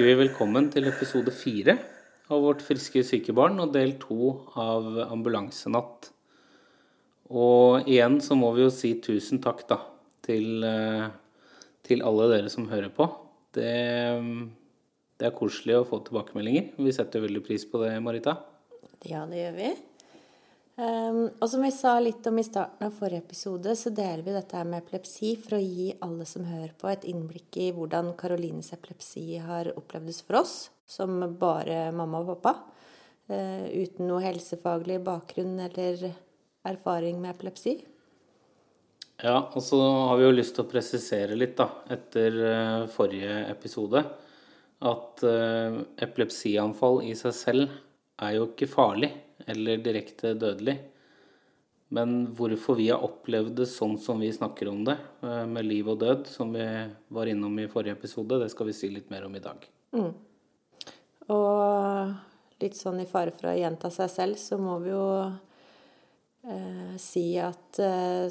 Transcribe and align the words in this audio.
ønsker 0.00 0.16
vi 0.16 0.22
velkommen 0.22 0.70
til 0.72 0.86
episode 0.88 1.28
fire 1.28 1.74
av 2.32 2.40
Vårt 2.40 2.62
friske 2.64 3.02
syke 3.04 3.34
barn 3.36 3.58
og 3.60 3.74
del 3.74 3.98
to 4.00 4.30
av 4.56 4.86
Ambulansenatt. 5.12 6.08
Og 7.28 7.84
igjen 7.84 8.16
så 8.24 8.32
må 8.32 8.48
vi 8.56 8.64
jo 8.64 8.70
si 8.72 8.94
tusen 9.04 9.42
takk 9.44 9.60
da 9.68 9.76
til, 10.24 10.64
eh, 10.64 11.12
til 11.84 12.00
alle 12.00 12.30
dere 12.32 12.48
som 12.48 12.70
hører 12.72 12.88
på. 12.88 13.10
Det, 13.52 13.76
det 15.20 15.28
er 15.28 15.36
koselig 15.36 15.76
å 15.76 15.84
få 15.84 16.00
tilbakemeldinger. 16.08 16.80
Vi 16.80 16.96
setter 16.96 17.20
veldig 17.20 17.44
pris 17.44 17.68
på 17.68 17.84
det, 17.84 17.92
Marita. 18.00 18.38
Ja, 19.04 19.26
det 19.28 19.36
gjør 19.36 19.56
vi. 19.60 19.74
Um, 20.80 21.26
og 21.42 21.48
som 21.50 21.60
vi 21.60 21.68
sa 21.76 21.98
litt 22.00 22.24
om 22.30 22.38
i 22.40 22.44
starten 22.46 22.86
av 22.86 22.94
forrige 22.96 23.20
episode, 23.20 23.74
så 23.76 23.90
deler 23.92 24.22
vi 24.24 24.32
dette 24.32 24.62
med 24.64 24.80
epilepsi 24.80 25.34
for 25.36 25.58
å 25.58 25.60
gi 25.60 25.90
alle 26.06 26.24
som 26.24 26.46
hører 26.48 26.72
på, 26.78 26.88
et 26.88 27.04
innblikk 27.10 27.58
i 27.60 27.66
hvordan 27.76 28.14
Karolines 28.16 28.72
epilepsi 28.72 29.42
har 29.44 29.74
opplevdes 29.74 30.22
for 30.24 30.40
oss, 30.40 30.54
som 30.88 31.20
bare 31.36 31.90
mamma 31.92 32.22
og 32.22 32.30
pappa, 32.30 32.54
uh, 33.28 33.66
uten 33.68 34.08
noe 34.08 34.24
helsefaglig 34.24 35.02
bakgrunn 35.04 35.58
eller 35.68 36.08
erfaring 36.70 37.20
med 37.20 37.34
epilepsi. 37.34 37.76
Ja, 39.20 39.36
og 39.52 39.60
så 39.60 39.84
har 39.84 40.16
vi 40.16 40.30
jo 40.30 40.34
lyst 40.38 40.56
til 40.56 40.64
å 40.64 40.70
presisere 40.70 41.36
litt, 41.36 41.58
da, 41.60 41.68
etter 41.92 42.40
uh, 42.40 42.90
forrige 42.94 43.42
episode, 43.50 44.06
at 44.80 45.26
uh, 45.28 45.82
epilepsianfall 46.08 47.02
i 47.04 47.18
seg 47.18 47.36
selv 47.36 47.82
er 48.24 48.38
jo 48.38 48.54
ikke 48.54 48.76
farlig 48.80 49.18
eller 49.46 49.82
direkte 49.84 50.34
dødelig. 50.38 50.76
Men 51.90 52.28
hvorfor 52.38 52.78
vi 52.78 52.88
har 52.92 53.02
opplevd 53.02 53.56
det 53.58 53.66
sånn 53.66 53.96
som 53.98 54.20
vi 54.22 54.30
snakker 54.32 54.68
om 54.70 54.84
det, 54.86 54.96
eh, 55.26 55.44
med 55.50 55.66
liv 55.66 55.88
og 55.90 55.98
død, 55.98 56.26
som 56.30 56.52
vi 56.54 56.66
var 57.08 57.26
innom 57.26 57.58
i 57.58 57.68
forrige 57.68 57.96
episode, 57.98 58.38
det 58.38 58.50
skal 58.52 58.70
vi 58.70 58.76
si 58.78 58.90
litt 58.90 59.10
mer 59.10 59.26
om 59.26 59.34
i 59.34 59.42
dag. 59.42 59.66
Mm. 59.92 60.12
Og 61.34 62.14
litt 62.62 62.76
sånn 62.78 63.00
i 63.02 63.08
fare 63.10 63.34
for 63.34 63.50
å 63.50 63.58
gjenta 63.58 63.90
seg 63.90 64.10
selv, 64.12 64.38
så 64.38 64.58
må 64.60 64.78
vi 64.84 64.92
jo 64.92 65.06
eh, 66.46 66.96
si 67.00 67.24
at 67.42 67.80
eh, 67.82 68.26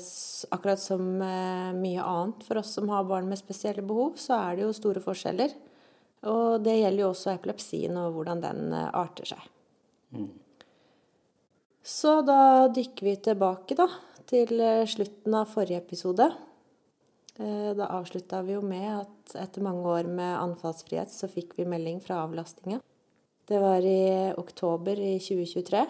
akkurat 0.55 0.79
som 0.79 1.21
eh, 1.21 1.71
mye 1.75 2.03
annet 2.03 2.45
for 2.47 2.61
oss 2.61 2.75
som 2.77 2.89
har 2.93 3.07
barn 3.09 3.29
med 3.29 3.41
spesielle 3.41 3.83
behov, 3.85 4.15
så 4.21 4.37
er 4.39 4.55
det 4.55 4.67
jo 4.67 4.75
store 4.77 5.03
forskjeller. 5.03 5.55
Og 6.29 6.59
det 6.63 6.75
gjelder 6.79 7.05
jo 7.05 7.11
også 7.13 7.31
epilepsien 7.31 7.99
og 7.99 8.17
hvordan 8.17 8.43
den 8.43 8.73
eh, 8.75 8.91
arter 8.91 9.33
seg. 9.35 9.49
Mm. 10.15 10.29
Så 11.83 12.19
da 12.27 12.67
dykker 12.73 13.07
vi 13.07 13.15
tilbake 13.23 13.75
da, 13.77 13.87
til 14.29 14.59
eh, 14.61 14.85
slutten 14.89 15.35
av 15.39 15.49
forrige 15.49 15.79
episode. 15.79 16.27
Eh, 17.39 17.71
da 17.77 17.87
avslutta 17.95 18.41
vi 18.43 18.57
jo 18.57 18.63
med 18.65 18.87
at 18.97 19.35
etter 19.39 19.63
mange 19.63 19.87
år 19.87 20.09
med 20.11 20.35
anfallsfrihet, 20.41 21.11
så 21.13 21.29
fikk 21.31 21.55
vi 21.57 21.67
melding 21.69 22.01
fra 22.03 22.21
avlastninga. 22.25 22.81
Det 23.49 23.59
var 23.63 23.81
i 23.81 24.29
oktober 24.37 24.99
i 24.99 25.15
2023, 25.23 25.85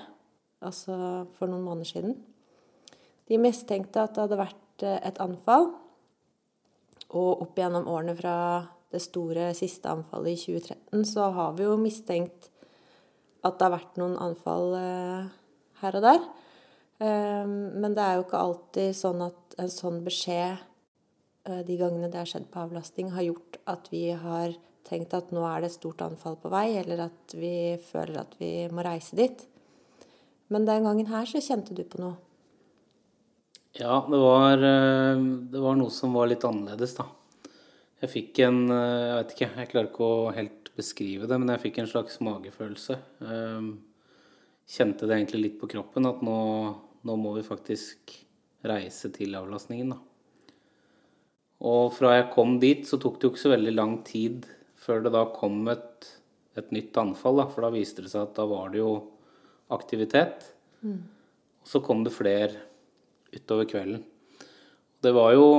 altså 0.63 0.95
for 1.35 1.49
noen 1.49 1.65
måneder 1.65 1.89
siden. 1.89 2.13
De 3.27 3.41
mistenkte 3.41 4.05
at 4.05 4.13
det 4.13 4.27
hadde 4.27 4.41
vært 4.43 4.85
eh, 4.85 5.01
et 5.09 5.21
anfall. 5.25 5.71
Og 7.09 7.41
opp 7.41 7.57
gjennom 7.57 7.89
årene 7.89 8.13
fra 8.13 8.35
det 8.93 9.01
store 9.01 9.49
siste 9.57 9.89
anfallet 9.89 10.35
i 10.35 10.53
2013, 10.61 11.05
så 11.09 11.31
har 11.33 11.55
vi 11.57 11.65
jo 11.65 11.73
mistenkt 11.81 12.51
at 13.41 13.57
det 13.57 13.65
har 13.65 13.73
vært 13.73 13.97
noen 13.97 14.17
anfall 14.21 14.75
her 15.81 15.97
og 15.99 16.05
der. 16.05 16.23
Ehm, 17.03 17.79
men 17.79 17.95
det 17.95 18.05
er 18.05 18.17
jo 18.17 18.25
ikke 18.25 18.41
alltid 18.43 18.97
sånn 18.97 19.23
at 19.27 19.59
en 19.59 19.71
sånn 19.71 20.01
beskjed 20.05 20.57
eh, 21.47 21.61
de 21.67 21.77
gangene 21.79 22.09
det 22.11 22.19
har 22.21 22.29
skjedd 22.29 22.49
på 22.51 22.63
avlastning, 22.65 23.13
har 23.15 23.27
gjort 23.29 23.59
at 23.71 23.87
vi 23.93 24.09
har 24.11 24.55
tenkt 24.89 25.13
at 25.13 25.31
nå 25.35 25.43
er 25.45 25.61
det 25.61 25.69
et 25.69 25.77
stort 25.77 26.01
anfall 26.01 26.39
på 26.41 26.51
vei, 26.51 26.73
eller 26.81 27.05
at 27.09 27.35
vi 27.37 27.77
føler 27.91 28.23
at 28.23 28.33
vi 28.39 28.51
må 28.73 28.83
reise 28.85 29.17
dit. 29.19 29.45
Men 30.49 30.65
den 30.65 30.87
gangen 30.87 31.11
her 31.11 31.29
så 31.29 31.41
kjente 31.43 31.77
du 31.77 31.83
på 31.85 32.01
noe. 32.01 32.17
Ja, 33.77 34.01
det 34.09 34.17
var, 34.17 34.57
eh, 34.57 35.23
det 35.53 35.61
var 35.61 35.77
noe 35.77 35.93
som 35.93 36.15
var 36.17 36.27
litt 36.27 36.43
annerledes, 36.43 36.97
da. 36.97 37.05
Jeg 37.99 38.11
fikk 38.13 38.39
en 38.47 38.63
eh, 38.71 39.05
Jeg 39.05 39.15
vet 39.19 39.35
ikke, 39.35 39.49
jeg 39.59 39.69
klarer 39.71 39.91
ikke 39.91 40.07
å 40.07 40.31
helt 40.35 40.71
beskrive 40.79 41.27
det, 41.27 41.37
men 41.39 41.51
jeg 41.53 41.63
fikk 41.67 41.79
en 41.81 41.91
slags 41.91 42.19
magefølelse. 42.23 42.95
Um, 43.19 43.69
kjente 44.69 45.07
det 45.09 45.17
egentlig 45.17 45.41
litt 45.43 45.57
på 45.61 45.69
kroppen 45.71 46.07
at 46.09 46.21
nå, 46.25 46.37
nå 47.05 47.15
må 47.17 47.33
vi 47.37 47.45
faktisk 47.45 48.13
reise 48.69 49.09
til 49.15 49.37
avlastningen, 49.39 49.95
da. 49.95 49.99
Og 51.59 51.91
fra 51.91 52.13
jeg 52.15 52.29
kom 52.31 52.55
dit, 52.61 52.85
så 52.87 52.99
tok 53.01 53.17
det 53.19 53.27
jo 53.27 53.33
ikke 53.33 53.41
så 53.41 53.51
veldig 53.51 53.73
lang 53.75 53.97
tid 54.07 54.45
før 54.79 55.03
det 55.03 55.11
da 55.11 55.25
kom 55.35 55.67
et, 55.71 56.07
et 56.55 56.69
nytt 56.71 56.95
anfall. 57.01 57.41
Da, 57.41 57.47
for 57.51 57.65
da 57.65 57.71
viste 57.73 58.05
det 58.05 58.13
seg 58.13 58.29
at 58.29 58.37
da 58.37 58.45
var 58.47 58.71
det 58.71 58.79
jo 58.79 58.93
aktivitet. 59.75 60.47
Mm. 60.79 61.01
Og 61.59 61.67
så 61.67 61.81
kom 61.83 62.05
det 62.05 62.15
flere 62.15 62.63
utover 63.35 63.67
kvelden. 63.69 64.05
Det 65.03 65.11
var 65.15 65.33
jo 65.35 65.49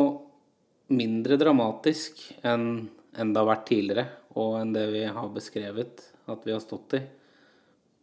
mindre 0.92 1.36
dramatisk 1.40 2.24
enn, 2.48 2.88
enn 3.12 3.34
det 3.34 3.40
har 3.40 3.50
vært 3.52 3.68
tidligere, 3.68 4.06
og 4.40 4.56
enn 4.62 4.72
det 4.74 4.88
vi 4.94 5.04
har 5.04 5.30
beskrevet 5.36 6.02
at 6.30 6.48
vi 6.48 6.56
har 6.56 6.64
stått 6.64 6.96
i. 6.96 7.04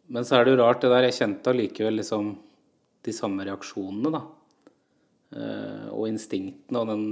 Men 0.08 0.24
så 0.24 0.38
er 0.38 0.46
det 0.46 0.54
jo 0.54 0.60
rart 0.62 0.82
det 0.82 0.90
der. 0.92 1.06
Jeg 1.08 1.18
kjente 1.18 1.52
allikevel 1.52 2.00
liksom 2.00 2.32
de 3.04 3.14
samme 3.14 3.44
reaksjonene, 3.46 4.12
da. 4.12 4.22
Eh, 5.36 5.88
og 5.92 6.08
instinktene 6.08 6.80
og 6.80 6.88
den, 6.88 7.04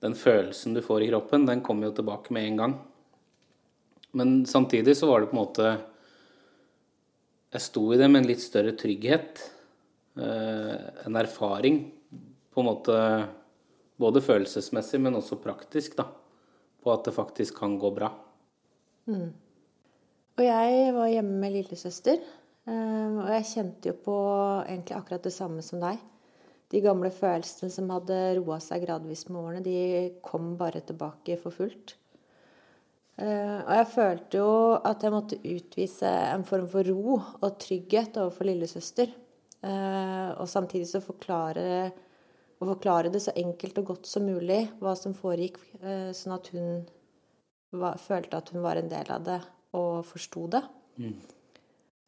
den, 0.00 0.16
følelsen 0.16 0.76
du 0.76 0.80
får 0.84 1.04
i 1.04 1.10
kroppen, 1.10 1.44
den 1.48 1.60
kommer 1.64 1.90
jo 1.90 1.98
tilbake 1.98 2.32
med 2.32 2.48
en 2.48 2.60
gang. 2.62 2.76
Men 4.16 4.40
samtidig 4.48 4.96
så 4.98 5.10
var 5.10 5.20
det 5.20 5.30
på 5.30 5.36
en 5.36 5.42
måte 5.44 5.66
Jeg 7.52 7.62
sto 7.62 7.82
i 7.92 7.98
det 7.98 8.08
med 8.08 8.22
en 8.22 8.30
litt 8.30 8.42
større 8.42 8.72
trygghet. 8.78 9.42
Eh, 10.16 11.04
en 11.06 11.18
erfaring 11.18 11.82
på 12.50 12.62
en 12.62 12.68
måte 12.68 12.96
både 14.00 14.22
følelsesmessig, 14.24 15.00
men 15.02 15.18
også 15.18 15.38
praktisk, 15.42 15.96
da. 15.98 16.06
På 16.80 16.94
at 16.94 17.04
det 17.04 17.14
faktisk 17.14 17.58
kan 17.58 17.76
gå 17.78 17.90
bra. 17.94 18.08
Mm. 19.10 19.32
Og 20.40 20.46
jeg 20.46 20.92
var 20.96 21.10
hjemme 21.12 21.34
med 21.36 21.52
lillesøster, 21.52 22.20
eh, 22.64 23.16
og 23.20 23.26
jeg 23.28 23.48
kjente 23.50 23.90
jo 23.90 23.96
på 24.06 24.14
egentlig 24.62 24.94
akkurat 24.96 25.26
det 25.26 25.34
samme 25.34 25.60
som 25.60 25.82
deg. 25.82 25.98
De 26.72 26.80
gamle 26.80 27.10
følelsene 27.12 27.68
som 27.74 27.90
hadde 27.92 28.16
roa 28.38 28.56
seg 28.64 28.86
gradvis 28.86 29.26
med 29.28 29.36
årene, 29.36 29.60
de 29.66 30.14
kom 30.24 30.54
bare 30.56 30.80
tilbake 30.80 31.36
for 31.42 31.52
fullt. 31.52 31.92
Eh, 33.20 33.58
og 33.58 33.74
jeg 33.82 33.90
følte 33.92 34.40
jo 34.40 34.56
at 34.78 35.04
jeg 35.04 35.12
måtte 35.12 35.40
utvise 35.44 36.14
en 36.30 36.48
form 36.48 36.70
for 36.72 36.88
ro 36.88 37.20
og 37.20 37.60
trygghet 37.60 38.16
overfor 38.24 38.48
lillesøster. 38.48 39.12
Eh, 39.60 40.32
og 40.40 40.48
samtidig 40.48 40.88
så 40.88 41.04
forklare, 41.04 41.92
forklare 42.64 43.12
det 43.12 43.26
så 43.28 43.36
enkelt 43.36 43.84
og 43.84 43.92
godt 43.92 44.08
som 44.08 44.24
mulig 44.24 44.62
hva 44.80 44.96
som 44.96 45.12
foregikk, 45.12 45.60
sånn 46.16 46.38
at 46.40 46.52
hun 46.56 46.86
følte 48.00 48.40
at 48.40 48.54
hun 48.54 48.64
var 48.64 48.80
en 48.80 48.88
del 48.88 49.12
av 49.12 49.28
det 49.28 49.42
og 49.76 50.04
forsto 50.08 50.46
det. 50.50 50.62
Mm. 51.00 51.14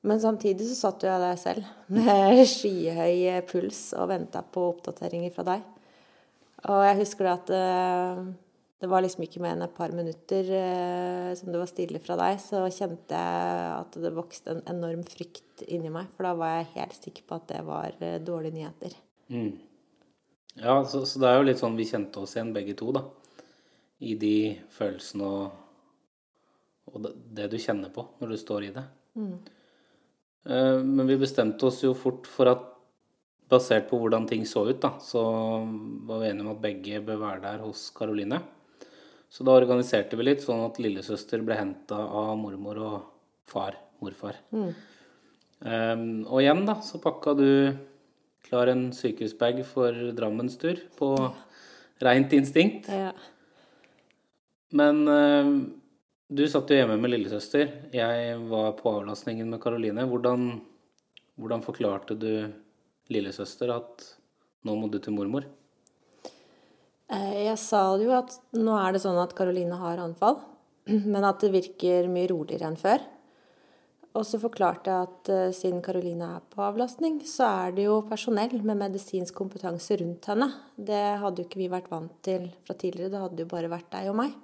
Men 0.03 0.21
samtidig 0.21 0.67
så 0.67 0.79
satt 0.79 1.05
jo 1.05 1.11
jeg 1.11 1.23
der 1.23 1.39
selv 1.39 1.67
med 1.95 2.41
skyhøy 2.55 3.43
puls 3.51 3.93
og 3.95 4.09
venta 4.11 4.43
på 4.43 4.65
oppdateringer 4.73 5.35
fra 5.35 5.47
deg. 5.53 5.69
Og 6.71 6.87
jeg 6.87 6.99
husker 7.03 7.31
at 7.31 7.51
det, 7.51 7.61
eh, 7.61 8.25
det 8.83 8.89
var 8.91 9.05
liksom 9.05 9.23
ikke 9.23 9.39
mer 9.39 9.55
enn 9.55 9.63
et 9.63 9.75
par 9.77 9.93
minutter 9.95 10.49
eh, 10.59 11.29
som 11.39 11.53
det 11.55 11.61
var 11.61 11.69
stille 11.71 12.01
fra 12.03 12.17
deg, 12.19 12.41
så 12.43 12.65
kjente 12.67 13.15
jeg 13.15 13.67
at 13.77 13.99
det 14.03 14.11
vokste 14.15 14.57
en 14.57 14.63
enorm 14.73 15.05
frykt 15.07 15.63
inni 15.69 15.91
meg. 15.95 16.09
For 16.17 16.27
da 16.27 16.33
var 16.39 16.57
jeg 16.57 16.73
helt 16.73 16.99
sikker 16.99 17.29
på 17.29 17.39
at 17.39 17.47
det 17.53 17.61
var 17.69 17.95
eh, 18.03 18.19
dårlige 18.19 18.57
nyheter. 18.59 18.97
Mm. 19.31 19.53
Ja, 20.59 20.81
så, 20.83 21.05
så, 21.07 21.23
det 21.23 21.31
er 21.31 21.39
jo 21.39 21.47
litt 21.47 21.63
sånn 21.63 21.79
vi 21.79 21.87
kjente 21.89 22.25
oss 22.25 22.35
igjen 22.35 22.51
begge 22.57 22.75
to, 22.79 22.91
da. 22.99 23.05
I 24.03 24.17
de 24.19 24.37
følelsene 24.75 25.31
og 25.31 25.62
og 26.93 27.09
det 27.09 27.49
du 27.53 27.59
kjenner 27.61 27.93
på 27.95 28.05
når 28.21 28.35
du 28.35 28.39
står 28.41 28.69
i 28.69 28.73
det. 28.75 28.85
Mm. 29.19 29.35
Eh, 30.49 30.79
men 30.83 31.09
vi 31.09 31.21
bestemte 31.21 31.69
oss 31.69 31.83
jo 31.85 31.95
fort 31.99 32.29
for 32.31 32.51
at 32.53 32.69
basert 33.53 33.89
på 33.91 33.99
hvordan 34.01 34.27
ting 34.29 34.47
så 34.49 34.65
ut, 34.71 34.81
da, 34.81 34.95
så 35.05 35.21
var 36.09 36.23
vi 36.23 36.31
enige 36.31 36.47
om 36.47 36.55
at 36.55 36.63
begge 36.63 37.03
bør 37.05 37.21
være 37.21 37.45
der 37.45 37.65
hos 37.67 37.91
Karoline. 37.95 38.41
Så 39.33 39.45
da 39.49 39.57
organiserte 39.57 40.17
vi 40.17 40.27
litt, 40.27 40.43
sånn 40.45 40.65
at 40.65 40.81
lillesøster 40.81 41.43
ble 41.45 41.57
henta 41.57 41.99
av 42.05 42.33
mormor 42.41 42.81
og 42.81 42.97
far, 43.49 43.77
morfar. 44.05 44.39
Um, 44.53 46.25
og 46.27 46.41
igjen, 46.43 46.65
da, 46.69 46.79
så 46.85 47.01
pakka 47.01 47.37
du 47.39 47.49
klar 48.45 48.73
en 48.73 48.91
sykehusbag 48.97 49.63
for 49.69 50.13
Drammens 50.17 50.59
tur 50.61 50.81
på 50.99 51.13
rent 52.03 52.35
instinkt. 52.37 52.91
Ja. 52.93 53.13
Men 54.77 55.05
eh, 55.09 55.53
du 56.33 56.43
satt 56.49 56.71
jo 56.71 56.79
hjemme 56.79 56.97
med 57.01 57.13
lillesøster. 57.13 57.71
Jeg 57.93 58.37
var 58.49 58.73
på 58.79 58.91
avlastningen 58.97 59.51
med 59.53 59.61
Karoline. 59.63 60.07
Hvordan, 60.09 60.47
hvordan 61.37 61.65
forklarte 61.65 62.17
du 62.17 62.49
lillesøster 63.13 63.73
at 63.75 64.07
nå 64.67 64.77
må 64.79 64.89
du 64.91 64.99
til 65.03 65.17
mormor? 65.17 65.45
Eh, 67.13 67.45
Jeg 67.45 67.59
sa 67.61 67.83
jo 68.01 68.15
at 68.17 68.39
nå 68.57 68.77
er 68.79 68.95
det 68.95 69.03
sånn 69.05 69.19
at 69.21 69.35
Karoline 69.37 69.77
har 69.81 70.01
anfall, 70.01 70.39
men 71.13 71.27
at 71.29 71.43
det 71.43 71.53
virker 71.53 72.09
mye 72.13 72.31
roligere 72.33 72.71
enn 72.71 72.81
før. 72.81 73.05
Og 74.13 74.27
så 74.29 74.37
forklarte 74.41 74.93
jeg 74.93 75.09
at 75.09 75.33
eh, 75.33 75.57
siden 75.57 75.83
Karoline 75.85 76.31
er 76.37 76.47
på 76.53 76.63
avlastning, 76.65 77.21
så 77.29 77.49
er 77.67 77.77
det 77.77 77.87
jo 77.89 77.99
personell 78.09 78.59
med 78.61 78.81
medisinsk 78.81 79.37
kompetanse 79.37 79.97
rundt 80.01 80.29
henne. 80.33 80.49
Det 80.77 81.03
hadde 81.21 81.43
jo 81.43 81.49
ikke 81.49 81.61
vi 81.61 81.69
vært 81.73 81.93
vant 81.93 82.17
til 82.25 82.49
fra 82.65 82.77
tidligere, 82.77 83.13
det 83.13 83.23
hadde 83.27 83.45
jo 83.45 83.53
bare 83.53 83.73
vært 83.73 83.93
deg 83.93 84.09
og 84.13 84.19
meg. 84.23 84.35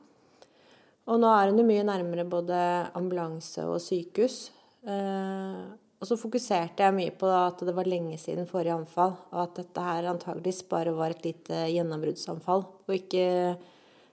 Og 1.09 1.21
nå 1.21 1.29
er 1.33 1.51
hun 1.51 1.61
jo 1.63 1.67
mye 1.69 1.85
nærmere 1.89 2.27
både 2.29 2.57
ambulanse 2.99 3.65
og 3.65 3.81
sykehus. 3.81 4.51
Eh, 4.85 5.63
og 5.99 6.07
så 6.07 6.19
fokuserte 6.21 6.85
jeg 6.85 6.95
mye 6.95 7.15
på 7.19 7.31
at 7.33 7.65
det 7.67 7.75
var 7.75 7.89
lenge 7.89 8.19
siden 8.21 8.47
forrige 8.47 8.77
anfall, 8.77 9.17
og 9.33 9.41
at 9.43 9.57
dette 9.59 9.87
her 9.87 10.11
antageligvis 10.13 10.61
bare 10.71 10.93
var 10.95 11.15
et 11.15 11.25
lite 11.27 11.65
gjennombruddsanfall, 11.73 12.63
og 12.87 12.95
ikke 12.95 13.57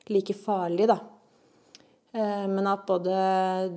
like 0.09 0.33
farlig, 0.39 0.87
da. 0.89 0.97
Eh, 2.15 2.47
Men 2.47 2.71
at 2.71 2.87
både 2.87 3.13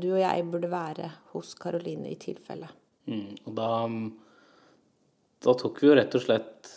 du 0.00 0.12
og 0.14 0.22
jeg 0.22 0.46
burde 0.48 0.70
være 0.72 1.10
hos 1.34 1.52
Karoline 1.58 2.08
i 2.12 2.16
tilfelle. 2.20 2.70
Mm, 3.08 3.34
og 3.48 3.54
da, 3.58 3.68
da 5.44 5.58
tok 5.58 5.82
vi 5.82 5.90
jo 5.90 5.98
rett 5.98 6.16
og 6.16 6.24
slett 6.24 6.72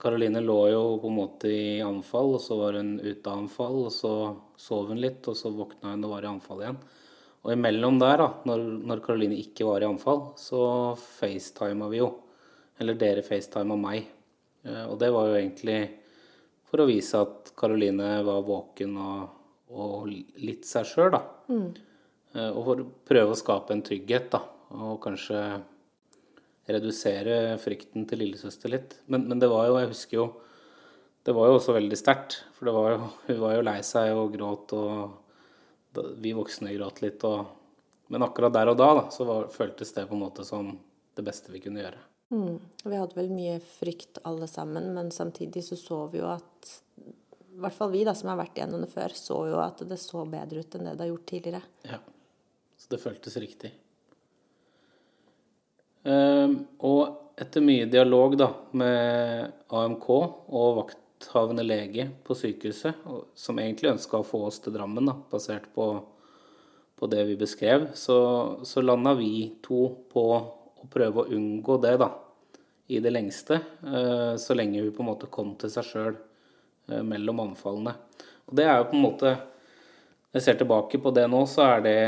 Karoline 0.00 0.42
lå 0.44 0.58
jo 0.68 0.80
på 1.00 1.08
en 1.08 1.16
måte 1.16 1.48
i 1.48 1.80
anfall, 1.80 2.34
og 2.36 2.42
så 2.44 2.58
var 2.58 2.76
hun 2.76 2.98
ute 3.00 3.24
av 3.30 3.46
anfall, 3.46 3.78
og 3.86 3.92
så 3.94 4.12
sov 4.60 4.90
hun 4.92 5.00
litt, 5.00 5.24
og 5.30 5.38
så 5.38 5.52
våkna 5.54 5.94
hun 5.94 6.04
og 6.04 6.12
var 6.14 6.26
i 6.26 6.30
anfall 6.30 6.60
igjen. 6.64 6.80
Og 7.40 7.54
imellom 7.54 7.96
der, 8.02 8.20
da, 8.20 8.28
når, 8.50 8.64
når 8.90 9.00
Karoline 9.06 9.38
ikke 9.40 9.64
var 9.64 9.80
i 9.80 9.88
anfall, 9.88 10.26
så 10.36 10.60
facetima 11.00 11.88
vi 11.88 12.02
jo. 12.02 12.10
Eller 12.80 12.98
dere 13.00 13.24
facetima 13.24 13.78
meg. 13.80 14.04
Eh, 14.68 14.84
Og 14.84 14.98
det 15.00 15.08
var 15.14 15.30
jo 15.30 15.38
egentlig 15.38 15.80
for 16.68 16.84
å 16.84 16.88
vise 16.90 17.18
at 17.24 17.54
Karoline 17.58 18.18
var 18.26 18.44
våken 18.46 18.92
og, 19.00 19.32
og 19.72 20.10
litt 20.12 20.68
seg 20.68 20.84
sjøl, 20.86 21.14
da. 21.16 21.24
Mm. 21.48 21.70
Og 22.52 22.60
for 22.62 22.82
å 22.84 22.90
prøve 23.08 23.32
å 23.34 23.38
skape 23.40 23.74
en 23.74 23.82
trygghet, 23.82 24.28
da. 24.36 24.44
Og 24.76 25.00
kanskje 25.02 25.40
redusere 26.76 27.56
frykten 27.62 28.06
til 28.08 28.22
lillesøster 28.22 28.72
litt. 28.72 28.98
Men, 29.10 29.26
men 29.30 29.42
det 29.42 29.50
var 29.50 29.68
jo, 29.68 29.78
jeg 29.80 29.92
husker 29.92 30.18
jo 30.20 30.28
Det 31.20 31.34
var 31.36 31.50
jo 31.50 31.56
også 31.58 31.74
veldig 31.76 31.96
sterkt. 32.00 32.38
For 32.56 32.68
det 32.68 32.74
var 32.76 32.92
jo, 32.94 33.08
hun 33.26 33.40
var 33.42 33.56
jo 33.56 33.64
lei 33.66 33.80
seg 33.84 34.16
og 34.16 34.32
gråt, 34.32 34.72
og 34.72 36.06
vi 36.22 36.32
voksne 36.32 36.72
gråt 36.76 37.02
litt. 37.04 37.24
Og, 37.28 37.50
men 38.08 38.24
akkurat 38.24 38.54
der 38.54 38.72
og 38.72 38.78
da, 38.80 38.92
da 39.02 39.02
så 39.12 39.26
var, 39.28 39.50
føltes 39.52 39.92
det 39.96 40.06
på 40.08 40.16
en 40.16 40.24
måte 40.24 40.46
som 40.48 40.72
det 41.16 41.26
beste 41.26 41.52
vi 41.52 41.60
kunne 41.60 41.82
gjøre. 41.82 42.00
Mm. 42.30 42.56
Vi 42.84 42.96
hadde 42.96 43.18
vel 43.18 43.32
mye 43.34 43.58
frykt 43.60 44.22
alle 44.28 44.46
sammen, 44.48 44.92
men 44.94 45.10
samtidig 45.10 45.64
så 45.66 45.76
så 45.76 46.04
vi 46.12 46.22
jo 46.22 46.30
at 46.30 46.70
I 47.50 47.60
hvert 47.60 47.76
fall 47.76 47.90
vi 47.92 48.04
da, 48.06 48.14
som 48.14 48.30
har 48.30 48.38
vært 48.38 48.56
igjennom 48.56 48.84
det 48.86 48.92
før, 48.92 49.12
så 49.18 49.42
jo 49.50 49.60
at 49.60 49.82
det 49.90 49.98
så 50.00 50.22
bedre 50.30 50.62
ut 50.62 50.76
enn 50.78 50.86
det 50.86 50.94
det 50.94 51.04
har 51.04 51.12
gjort 51.12 51.28
tidligere. 51.32 51.62
Ja. 51.90 51.98
Så 52.80 52.94
det 52.94 53.02
føltes 53.02 53.36
riktig. 53.42 53.74
Ehm, 56.08 56.56
og 56.86 57.34
etter 57.40 57.64
mye 57.64 57.88
dialog 57.90 58.36
da, 58.40 58.50
med 58.76 59.52
AMK 59.68 60.06
og 60.10 60.78
vakthavende 60.78 61.64
lege 61.66 62.08
på 62.24 62.36
sykehuset, 62.36 63.04
som 63.34 63.60
egentlig 63.60 63.92
ønska 63.94 64.20
å 64.20 64.26
få 64.26 64.44
oss 64.48 64.60
til 64.64 64.74
Drammen, 64.76 65.08
da, 65.10 65.16
basert 65.32 65.68
på, 65.74 65.90
på 66.96 67.10
det 67.12 67.26
vi 67.28 67.36
beskrev, 67.40 67.90
så, 67.98 68.18
så 68.64 68.84
landa 68.84 69.14
vi 69.18 69.50
to 69.64 69.86
på 70.12 70.26
å 70.80 70.90
prøve 70.92 71.24
å 71.24 71.36
unngå 71.36 71.76
det, 71.84 71.96
da, 72.00 72.10
i 72.90 72.98
det 73.00 73.12
lengste. 73.12 73.60
eh, 73.86 74.34
så 74.40 74.56
lenge 74.56 74.82
hun 74.82 74.94
på 74.96 75.04
en 75.04 75.12
måte 75.12 75.30
kom 75.30 75.54
til 75.60 75.72
seg 75.72 75.86
sjøl 75.86 76.18
mellom 77.06 77.38
anfallene. 77.44 77.92
Og 78.50 78.56
det 78.58 78.64
er 78.66 78.80
jo 78.80 78.88
på 78.90 78.96
en 78.98 79.04
måte 79.04 79.30
når 80.30 80.38
jeg 80.38 80.44
ser 80.44 80.56
tilbake 80.58 80.98
på 81.02 81.10
det 81.14 81.24
nå, 81.30 81.42
så 81.50 81.64
er 81.66 81.84
det 81.84 82.00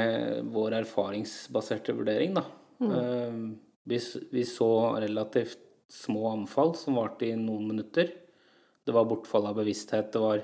vår 0.55 0.77
erfaringsbaserte 0.81 1.95
vurdering, 1.95 2.35
da. 2.39 2.43
Eh, 2.83 3.39
Vi, 3.89 3.99
vi 4.31 4.45
så 4.47 4.71
relativt 5.03 5.59
små 5.93 6.29
anfall 6.31 6.75
som 6.79 6.97
varte 6.97 7.27
i 7.27 7.37
noen 7.37 7.67
minutter. 7.69 8.13
Det 8.85 8.95
var 8.95 9.09
bortfall 9.11 9.47
av 9.51 9.59
bevissthet, 9.59 10.13
det 10.13 10.23
var 10.23 10.43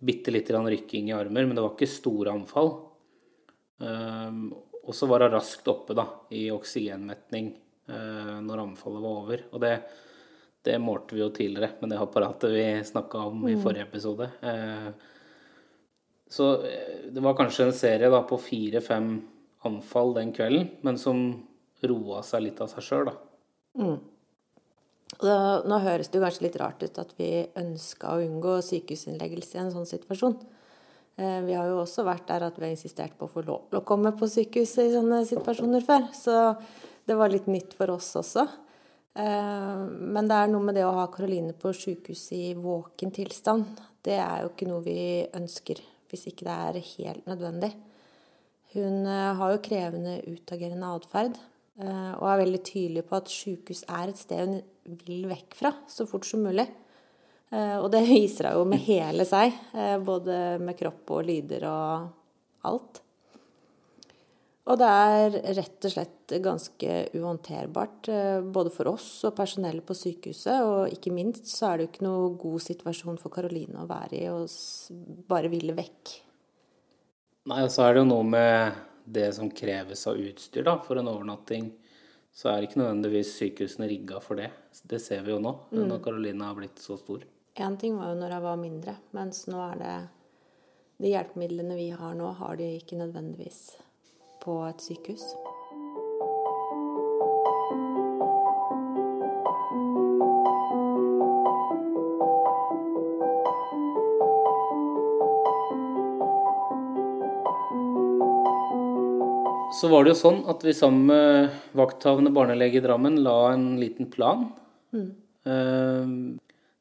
bitte 0.00 0.32
lite 0.32 0.52
grann 0.52 0.68
rykking 0.68 1.10
i 1.10 1.14
armer, 1.16 1.46
men 1.46 1.56
det 1.56 1.62
var 1.62 1.74
ikke 1.76 1.90
store 1.90 2.32
anfall. 2.32 2.72
Um, 3.80 4.50
og 4.80 4.96
så 4.96 5.06
var 5.08 5.24
hun 5.24 5.34
raskt 5.36 5.68
oppe 5.68 5.96
da, 5.96 6.06
i 6.32 6.48
oksygenmetning 6.52 7.52
uh, 7.92 8.38
når 8.44 8.64
anfallet 8.64 9.04
var 9.04 9.20
over. 9.24 9.44
Og 9.52 9.62
det, 9.62 9.74
det 10.66 10.76
målte 10.82 11.16
vi 11.16 11.22
jo 11.22 11.30
tidligere 11.36 11.76
med 11.80 11.92
det 11.92 12.00
apparatet 12.00 12.52
vi 12.52 12.66
snakka 12.88 13.26
om 13.30 13.46
i 13.48 13.56
forrige 13.60 13.88
episode. 13.88 14.30
Uh, 14.44 14.90
så 16.30 16.52
eh, 16.62 17.06
det 17.10 17.20
var 17.20 17.34
kanskje 17.34 17.64
en 17.66 17.74
serie 17.74 18.10
da 18.12 18.20
på 18.22 18.36
fire-fem 18.38 19.14
anfall 19.66 20.12
den 20.14 20.30
kvelden, 20.32 20.68
men 20.86 20.98
som 20.98 21.24
roa 21.88 22.22
seg 22.26 22.42
litt 22.44 22.60
av 22.60 22.68
seg 22.72 22.84
sjøl, 22.84 23.10
da. 23.10 23.14
Mm. 23.80 23.98
da, 25.22 25.36
nå 25.68 25.78
høres 25.84 26.08
det 26.10 26.18
jo 26.18 26.24
kanskje 26.24 26.46
litt 26.48 26.56
rart 26.60 26.82
ut 26.82 26.98
at 26.98 27.12
vi 27.18 27.30
ønska 27.60 28.14
å 28.14 28.24
unngå 28.24 28.56
sykehusinnleggelse 28.66 29.56
i 29.56 29.60
en 29.62 29.72
sånn 29.74 29.88
situasjon. 29.88 30.36
Eh, 31.16 31.40
Vi 31.46 31.54
har 31.54 31.68
jo 31.68 31.80
også 31.82 32.04
vært 32.06 32.26
der 32.30 32.46
at 32.46 32.58
vi 32.58 32.66
har 32.66 32.74
insistert 32.74 33.16
på 33.18 33.28
å 33.28 33.32
få 33.32 33.44
lov 33.46 33.68
til 33.70 33.80
å 33.80 33.84
komme 33.86 34.12
på 34.16 34.28
sykehuset 34.30 34.88
i 34.88 34.94
sånne 34.94 35.22
situasjoner 35.28 35.84
før. 35.84 36.08
Så 36.16 36.34
det 37.06 37.16
var 37.18 37.32
litt 37.32 37.46
nytt 37.50 37.74
for 37.76 37.90
oss 37.96 38.14
også. 38.16 38.46
Eh, 39.14 39.84
Men 40.14 40.28
det 40.28 40.36
er 40.36 40.48
noe 40.48 40.64
med 40.64 40.74
det 40.78 40.86
å 40.86 40.94
ha 40.94 41.06
Karoline 41.12 41.52
på 41.52 41.74
sykehuset 41.74 42.32
i 42.32 42.54
våken 42.54 43.12
tilstand. 43.12 43.66
Det 44.02 44.16
er 44.18 44.42
jo 44.42 44.50
ikke 44.52 44.68
noe 44.68 44.82
vi 44.82 45.26
ønsker 45.36 45.82
hvis 46.10 46.26
ikke 46.26 46.46
det 46.48 46.54
er 46.58 46.80
helt 46.96 47.26
nødvendig. 47.26 47.74
Hun 48.72 49.06
eh, 49.06 49.34
har 49.34 49.52
jo 49.52 49.62
krevende 49.62 50.20
utagerende 50.26 50.94
atferd 50.96 51.38
og 51.80 52.26
er 52.28 52.40
veldig 52.42 52.60
tydelig 52.66 53.02
på 53.08 53.16
at 53.16 53.30
sykehus 53.32 53.82
er 53.88 54.10
et 54.10 54.20
sted 54.20 54.40
hun 54.50 54.60
vil 55.06 55.26
vekk 55.30 55.56
fra 55.58 55.72
så 55.90 56.06
fort 56.08 56.26
som 56.28 56.42
mulig. 56.44 56.66
Eh, 57.50 57.76
Og 57.80 57.90
det 57.92 58.06
viser 58.10 58.50
hun 58.52 58.62
jo 58.62 58.72
med 58.72 58.82
hele 58.86 59.26
seg, 59.28 59.54
eh, 59.74 59.98
både 60.02 60.58
med 60.62 60.78
kropp 60.78 61.16
og 61.16 61.28
lyder 61.28 61.66
og 61.70 62.66
alt. 62.70 63.02
Og 64.70 64.76
det 64.78 64.86
er 64.86 65.36
rett 65.56 65.86
og 65.88 65.92
slett 65.94 66.34
ganske 66.44 66.96
uhåndterbart, 67.16 68.10
eh, 68.12 68.42
både 68.44 68.70
for 68.70 68.92
oss 68.92 69.08
og 69.26 69.34
personellet 69.38 69.86
på 69.86 69.96
sykehuset. 69.98 70.62
Og 70.62 70.94
ikke 70.94 71.14
minst 71.14 71.50
så 71.50 71.70
er 71.72 71.78
det 71.78 71.86
jo 71.86 71.92
ikke 71.94 72.06
noe 72.06 72.34
god 72.38 72.66
situasjon 72.68 73.18
for 73.18 73.34
Karoline 73.34 73.82
å 73.82 73.88
være 73.90 74.20
i 74.20 74.28
og 74.30 74.46
bare 75.30 75.50
ville 75.50 75.74
vekk. 75.74 76.20
Nei, 77.50 77.64
og 77.64 77.72
så 77.72 77.86
er 77.86 77.96
det 77.96 78.04
jo 78.04 78.10
noe 78.12 78.26
med 78.28 78.86
det 79.12 79.32
som 79.36 79.50
kreves 79.50 80.06
av 80.06 80.18
utstyr 80.20 80.66
da, 80.66 80.76
for 80.84 81.00
en 81.00 81.10
overnatting. 81.10 81.70
Så 82.32 82.50
er 82.50 82.64
ikke 82.64 82.78
nødvendigvis 82.78 83.34
sykehusene 83.40 83.88
rigga 83.90 84.20
for 84.22 84.38
det. 84.38 84.50
Det 84.86 85.00
ser 85.02 85.24
vi 85.26 85.34
jo 85.34 85.40
nå, 85.42 85.54
når 85.74 86.02
Karolina 86.04 86.52
har 86.52 86.58
blitt 86.60 86.78
så 86.78 86.96
stor. 87.00 87.24
Én 87.58 87.76
ting 87.80 87.98
var 87.98 88.12
jo 88.12 88.20
når 88.20 88.36
jeg 88.36 88.46
var 88.46 88.60
mindre, 88.60 88.96
mens 89.16 89.44
nå 89.50 89.60
er 89.72 89.78
det 89.82 89.98
De 91.00 91.08
hjelpemidlene 91.08 91.78
vi 91.78 91.88
har 91.96 92.12
nå, 92.14 92.26
har 92.36 92.58
de 92.60 92.74
ikke 92.76 92.98
nødvendigvis 93.00 93.60
på 94.42 94.58
et 94.68 94.84
sykehus. 94.84 95.24
Så 109.72 109.88
var 109.88 110.04
det 110.04 110.10
jo 110.12 110.18
sånn 110.18 110.40
at 110.50 110.64
vi 110.66 110.72
sammen 110.74 111.06
med 111.06 111.58
vakthavende 111.78 112.32
barnelege 112.34 112.80
i 112.80 112.82
Drammen 112.84 113.20
la 113.22 113.52
en 113.52 113.68
liten 113.78 114.08
plan. 114.10 114.48
Mm. 114.90 116.38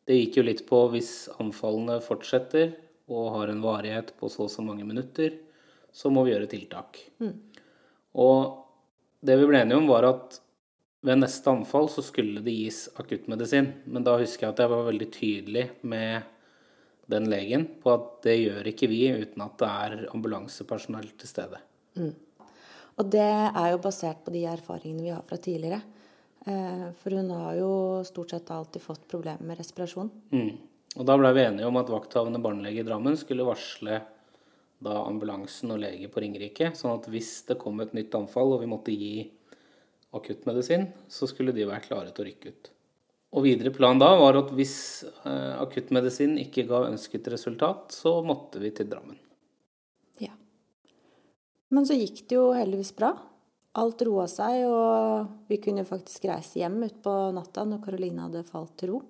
Det 0.09 0.15
gikk 0.17 0.39
jo 0.39 0.43
litt 0.47 0.63
på 0.67 0.79
hvis 0.93 1.11
anfallene 1.39 1.99
fortsetter 2.01 2.73
og 3.09 3.27
har 3.35 3.51
en 3.51 3.61
varighet 3.61 4.11
på 4.17 4.29
så 4.33 4.47
og 4.47 4.53
så 4.53 4.65
mange 4.65 4.85
minutter, 4.87 5.35
så 5.93 6.09
må 6.13 6.25
vi 6.25 6.33
gjøre 6.33 6.49
tiltak. 6.49 6.97
Og 8.17 8.39
det 9.21 9.37
vi 9.37 9.47
ble 9.49 9.61
enige 9.61 9.79
om, 9.79 9.89
var 9.89 10.07
at 10.09 10.39
ved 11.05 11.21
neste 11.21 11.51
anfall 11.51 11.87
så 11.93 12.03
skulle 12.03 12.41
det 12.43 12.55
gis 12.57 12.87
akuttmedisin. 12.99 13.69
Men 13.85 14.05
da 14.07 14.17
husker 14.19 14.47
jeg 14.47 14.55
at 14.55 14.63
jeg 14.65 14.71
var 14.73 14.89
veldig 14.89 15.09
tydelig 15.15 15.67
med 15.81 16.25
den 17.09 17.29
legen 17.31 17.67
på 17.81 17.93
at 17.93 18.09
det 18.25 18.35
gjør 18.41 18.67
ikke 18.73 18.89
vi 18.91 19.05
uten 19.13 19.45
at 19.45 19.55
det 19.61 19.69
er 19.69 20.09
ambulansepersonell 20.09 21.13
til 21.21 21.31
stede. 21.31 21.61
Og 22.99 23.07
det 23.07 23.23
er 23.23 23.69
jo 23.71 23.81
basert 23.83 24.25
på 24.25 24.33
de 24.35 24.43
erfaringene 24.51 25.05
vi 25.05 25.13
har 25.13 25.23
fra 25.25 25.39
tidligere. 25.39 25.81
Eh, 26.45 26.87
For 26.99 27.15
hun 27.15 27.31
har 27.31 27.55
jo 27.59 27.71
stort 28.07 28.33
sett 28.35 28.51
alltid 28.51 28.83
fått 28.83 29.07
problemer 29.07 29.51
med 29.51 29.59
respirasjon. 29.59 30.09
Mm. 30.35 30.51
Og 30.97 31.05
da 31.05 31.15
blei 31.19 31.31
vi 31.37 31.45
enige 31.45 31.67
om 31.69 31.77
at 31.79 31.91
vakthavende 31.91 32.41
barnelege 32.43 32.81
i 32.81 32.87
Drammen 32.87 33.15
skulle 33.19 33.47
varsle 33.47 34.01
da 34.83 34.95
ambulansen 35.03 35.71
og 35.75 35.81
lege 35.83 36.07
på 36.11 36.23
Ringerike, 36.23 36.71
sånn 36.75 36.95
at 36.95 37.07
hvis 37.11 37.43
det 37.49 37.59
kom 37.61 37.79
et 37.83 37.93
nytt 37.95 38.15
anfall 38.15 38.55
og 38.55 38.63
vi 38.63 38.71
måtte 38.71 38.95
gi 38.95 39.27
akuttmedisin, 40.15 40.87
så 41.11 41.27
skulle 41.29 41.53
de 41.55 41.67
være 41.67 41.85
klare 41.85 42.13
til 42.15 42.23
å 42.23 42.27
rykke 42.29 42.53
ut. 42.53 42.71
Og 43.37 43.45
videre 43.45 43.73
plan 43.75 43.99
da 44.01 44.09
var 44.17 44.39
at 44.39 44.49
hvis 44.57 44.75
eh, 45.05 45.55
akuttmedisin 45.61 46.39
ikke 46.41 46.65
ga 46.71 46.87
ønsket 46.87 47.29
resultat, 47.29 47.93
så 47.93 48.15
måtte 48.25 48.61
vi 48.63 48.71
til 48.73 48.89
Drammen. 48.89 49.19
Men 51.69 51.85
så 51.85 51.97
gikk 51.97 52.23
det 52.29 52.37
jo 52.37 52.49
heldigvis 52.57 52.95
bra. 52.97 53.13
Alt 53.77 54.01
roa 54.07 54.25
seg, 54.29 54.63
og 54.65 55.49
vi 55.51 55.59
kunne 55.61 55.85
faktisk 55.85 56.25
reise 56.29 56.61
hjem 56.61 56.81
utpå 56.87 57.13
natta 57.35 57.65
når 57.67 57.83
Karoline 57.83 58.25
hadde 58.25 58.47
falt 58.47 58.73
til 58.81 58.95
ro. 58.95 59.01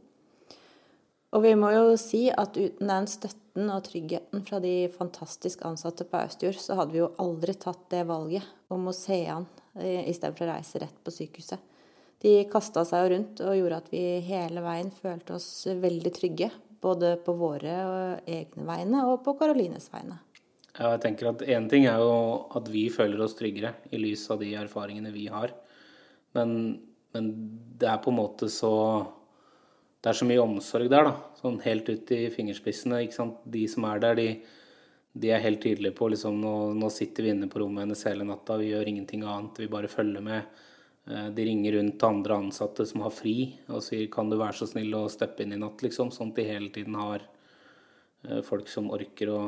Og 1.30 1.44
vi 1.46 1.54
må 1.56 1.70
jo 1.72 1.94
si 2.02 2.26
at 2.34 2.58
uten 2.58 2.90
den 2.90 3.08
støtten 3.10 3.70
og 3.70 3.84
tryggheten 3.86 4.44
fra 4.48 4.60
de 4.64 4.90
fantastisk 4.92 5.62
ansatte 5.68 6.08
på 6.10 6.18
Austjord, 6.24 6.58
så 6.58 6.78
hadde 6.80 6.96
vi 6.96 7.04
jo 7.04 7.12
aldri 7.22 7.54
tatt 7.54 7.86
det 7.94 8.06
valget 8.10 8.46
om 8.74 8.90
å 8.90 8.96
se 8.96 9.22
an 9.30 9.46
istedenfor 9.80 10.48
å 10.48 10.56
reise 10.56 10.82
rett 10.82 11.04
på 11.06 11.14
sykehuset. 11.14 11.62
De 12.20 12.34
kasta 12.52 12.84
seg 12.84 13.06
jo 13.06 13.12
rundt 13.14 13.44
og 13.46 13.56
gjorde 13.56 13.78
at 13.80 13.94
vi 13.94 14.02
hele 14.26 14.64
veien 14.66 14.90
følte 14.92 15.38
oss 15.38 15.68
veldig 15.70 16.12
trygge. 16.18 16.50
Både 16.80 17.18
på 17.24 17.36
våre 17.36 17.76
egne 18.24 18.66
vegne 18.68 19.06
og 19.12 19.22
på 19.24 19.36
Karolines 19.40 19.90
vegne. 19.92 20.18
Ja, 20.80 20.94
jeg 20.94 21.02
tenker 21.04 21.34
at 21.34 21.42
Én 21.44 21.68
ting 21.72 21.86
er 21.92 22.00
jo 22.00 22.12
at 22.56 22.70
vi 22.72 22.86
føler 22.94 23.20
oss 23.26 23.36
tryggere 23.36 23.74
i 23.92 24.00
lys 24.00 24.24
av 24.32 24.40
de 24.40 24.54
erfaringene 24.56 25.12
vi 25.12 25.26
har. 25.28 25.52
Men, 26.38 26.54
men 27.16 27.28
det 27.80 27.90
er 27.90 28.00
på 28.04 28.14
en 28.14 28.20
måte 28.22 28.48
så 28.54 28.72
Det 30.00 30.14
er 30.14 30.16
så 30.16 30.28
mye 30.30 30.40
omsorg 30.40 30.88
der, 30.88 31.10
da. 31.10 31.14
Sånn 31.42 31.58
helt 31.66 31.90
ut 31.92 32.12
i 32.16 32.30
fingerspissene. 32.32 33.02
ikke 33.04 33.18
sant? 33.18 33.42
De 33.44 33.66
som 33.68 33.84
er 33.90 34.00
der, 34.00 34.16
de, 34.16 34.28
de 35.20 35.32
er 35.36 35.44
helt 35.44 35.60
tydelige 35.60 35.98
på 35.98 36.08
liksom 36.14 36.40
nå, 36.40 36.54
nå 36.80 36.88
sitter 36.96 37.28
vi 37.28 37.34
inne 37.34 37.50
på 37.52 37.60
rommet 37.60 37.84
hennes 37.84 38.06
hele 38.08 38.24
natta, 38.24 38.56
vi 38.62 38.70
gjør 38.72 38.88
ingenting 38.88 39.26
annet, 39.28 39.60
vi 39.60 39.68
bare 39.68 39.92
følger 39.92 40.24
med. 40.24 40.62
Eh, 41.12 41.28
De 41.36 41.48
ringer 41.50 41.76
rundt 41.76 41.98
til 42.00 42.14
andre 42.14 42.38
ansatte 42.46 42.88
som 42.88 43.04
har 43.04 43.12
fri 43.12 43.36
og 43.68 43.84
sier 43.84 44.08
'kan 44.08 44.32
du 44.32 44.38
være 44.40 44.56
så 44.56 44.70
snill 44.72 44.96
å 44.96 45.10
steppe 45.12 45.44
inn 45.44 45.54
i 45.54 45.60
natt', 45.60 45.84
liksom. 45.84 46.12
Sånn 46.16 46.32
at 46.32 46.36
de 46.40 46.48
hele 46.48 46.70
tiden 46.72 46.96
har 46.96 47.20
eh, 48.24 48.40
folk 48.42 48.70
som 48.72 48.88
orker 48.92 49.28
å, 49.36 49.42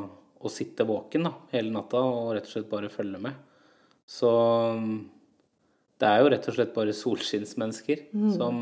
å 0.48 0.52
sitte 0.52 0.86
våken 0.88 1.28
da, 1.28 1.32
hele 1.52 1.72
natta 1.74 2.00
og 2.02 2.32
rett 2.36 2.46
og 2.48 2.54
slett 2.56 2.70
bare 2.70 2.90
følge 2.92 3.20
med. 3.22 3.36
Så 4.08 4.30
mm, 4.78 4.96
det 6.02 6.08
er 6.08 6.22
jo 6.22 6.30
rett 6.32 6.48
og 6.50 6.56
slett 6.56 6.72
bare 6.74 6.94
solskinnsmennesker 6.96 8.08
som, 8.34 8.56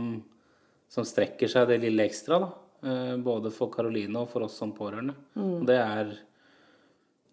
som 0.93 1.07
strekker 1.09 1.49
seg 1.51 1.71
det 1.71 1.81
lille 1.87 2.05
ekstra, 2.05 2.41
da. 2.43 2.51
Eh, 2.85 3.15
Både 3.21 3.53
for 3.53 3.73
Karoline 3.73 4.21
og 4.21 4.29
for 4.33 4.47
oss 4.47 4.59
som 4.61 4.75
pårørende. 4.77 5.17
Og 5.41 5.65
det 5.69 5.79
er, 5.81 6.13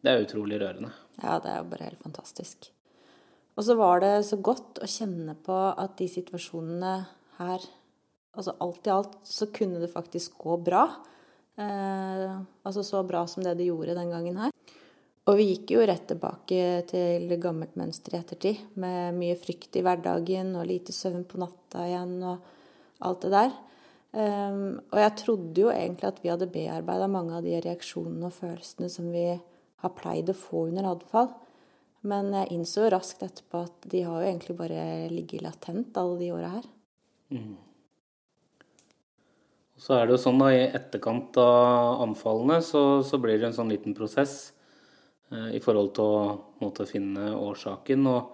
det 0.03 0.13
er 0.13 0.23
utrolig 0.25 0.59
rørende. 0.63 0.93
Ja, 1.21 1.37
det 1.43 1.51
er 1.51 1.61
jo 1.61 1.69
bare 1.73 1.89
helt 1.89 2.03
fantastisk. 2.03 2.69
Og 3.57 3.65
så 3.65 3.73
var 3.79 4.03
det 4.03 4.13
så 4.27 4.37
godt 4.37 4.79
å 4.83 4.87
kjenne 4.89 5.33
på 5.43 5.55
at 5.73 5.97
de 5.99 6.09
situasjonene 6.11 6.95
her 7.41 7.67
Altså 8.37 8.53
alt 8.61 8.85
i 8.85 8.91
alt 8.93 9.15
så 9.25 9.47
kunne 9.49 9.79
det 9.81 9.87
faktisk 9.89 10.35
gå 10.37 10.59
bra. 10.61 10.83
Eh, 11.57 12.41
altså 12.63 12.83
så 12.85 13.01
bra 13.03 13.25
som 13.27 13.43
det 13.43 13.57
det 13.57 13.69
gjorde 13.69 13.97
den 13.97 14.11
gangen 14.13 14.37
her. 14.37 14.53
Og 15.27 15.35
vi 15.39 15.49
gikk 15.49 15.73
jo 15.75 15.83
rett 15.83 16.05
tilbake 16.07 16.59
til 16.87 17.33
gammelt 17.43 17.75
mønster 17.79 18.15
i 18.15 18.19
ettertid, 18.21 18.61
med 18.79 19.17
mye 19.17 19.35
frykt 19.39 19.75
i 19.75 19.83
hverdagen 19.83 20.53
og 20.55 20.69
lite 20.69 20.95
søvn 20.95 21.25
på 21.27 21.41
natta 21.41 21.83
igjen 21.83 22.15
og 22.23 22.45
alt 23.03 23.25
det 23.25 23.33
der. 23.33 23.57
Um, 24.17 24.79
og 24.93 25.01
jeg 25.01 25.15
trodde 25.19 25.61
jo 25.65 25.73
egentlig 25.73 26.07
at 26.07 26.21
vi 26.23 26.31
hadde 26.31 26.47
bearbeida 26.53 27.09
mange 27.11 27.35
av 27.35 27.43
de 27.43 27.57
reaksjonene 27.59 28.29
og 28.29 28.37
følelsene 28.37 28.87
som 28.89 29.11
vi 29.11 29.25
har 29.35 29.93
pleid 29.99 30.31
å 30.31 30.37
få 30.37 30.69
under 30.69 30.87
adfall. 30.93 31.33
Men 32.07 32.31
jeg 32.31 32.55
innså 32.55 32.87
raskt 32.93 33.25
etterpå 33.25 33.65
at 33.67 33.89
de 33.91 34.05
har 34.07 34.21
jo 34.21 34.29
egentlig 34.29 34.55
bare 34.57 34.81
ligget 35.11 35.43
latent 35.43 35.97
alle 35.99 36.21
de 36.21 36.31
åra 36.31 36.55
her. 36.55 36.69
Og 37.35 37.66
så 39.77 39.93
er 39.93 40.07
det 40.07 40.15
jo 40.15 40.21
sånn 40.21 40.39
da, 40.41 40.49
i 40.53 40.63
etterkant 40.65 41.37
av 41.41 42.01
anfallene 42.07 42.57
så, 42.65 43.03
så 43.05 43.19
blir 43.21 43.37
det 43.37 43.51
en 43.51 43.57
sånn 43.59 43.69
liten 43.69 43.93
prosess 43.97 44.51
eh, 45.29 45.53
i 45.57 45.61
forhold 45.61 45.93
til 45.97 46.07
å 46.07 46.23
måtte 46.63 46.87
finne 46.89 47.29
årsaken. 47.37 48.07
Og, 48.09 48.31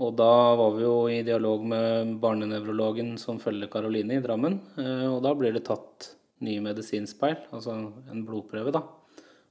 og 0.00 0.14
da 0.16 0.32
var 0.56 0.72
vi 0.78 0.86
jo 0.86 0.94
i 1.12 1.20
dialog 1.26 1.66
med 1.68 2.16
barnenevrologen 2.22 3.12
som 3.20 3.42
følger 3.42 3.68
Karoline 3.72 4.16
i 4.16 4.24
Drammen. 4.24 4.56
Eh, 4.80 5.06
og 5.10 5.20
da 5.26 5.34
blir 5.36 5.52
det 5.56 5.66
tatt 5.68 6.14
nye 6.40 6.64
medisinspeil, 6.64 7.36
altså 7.52 7.76
en 7.76 8.24
blodprøve, 8.24 8.72
da, 8.72 8.80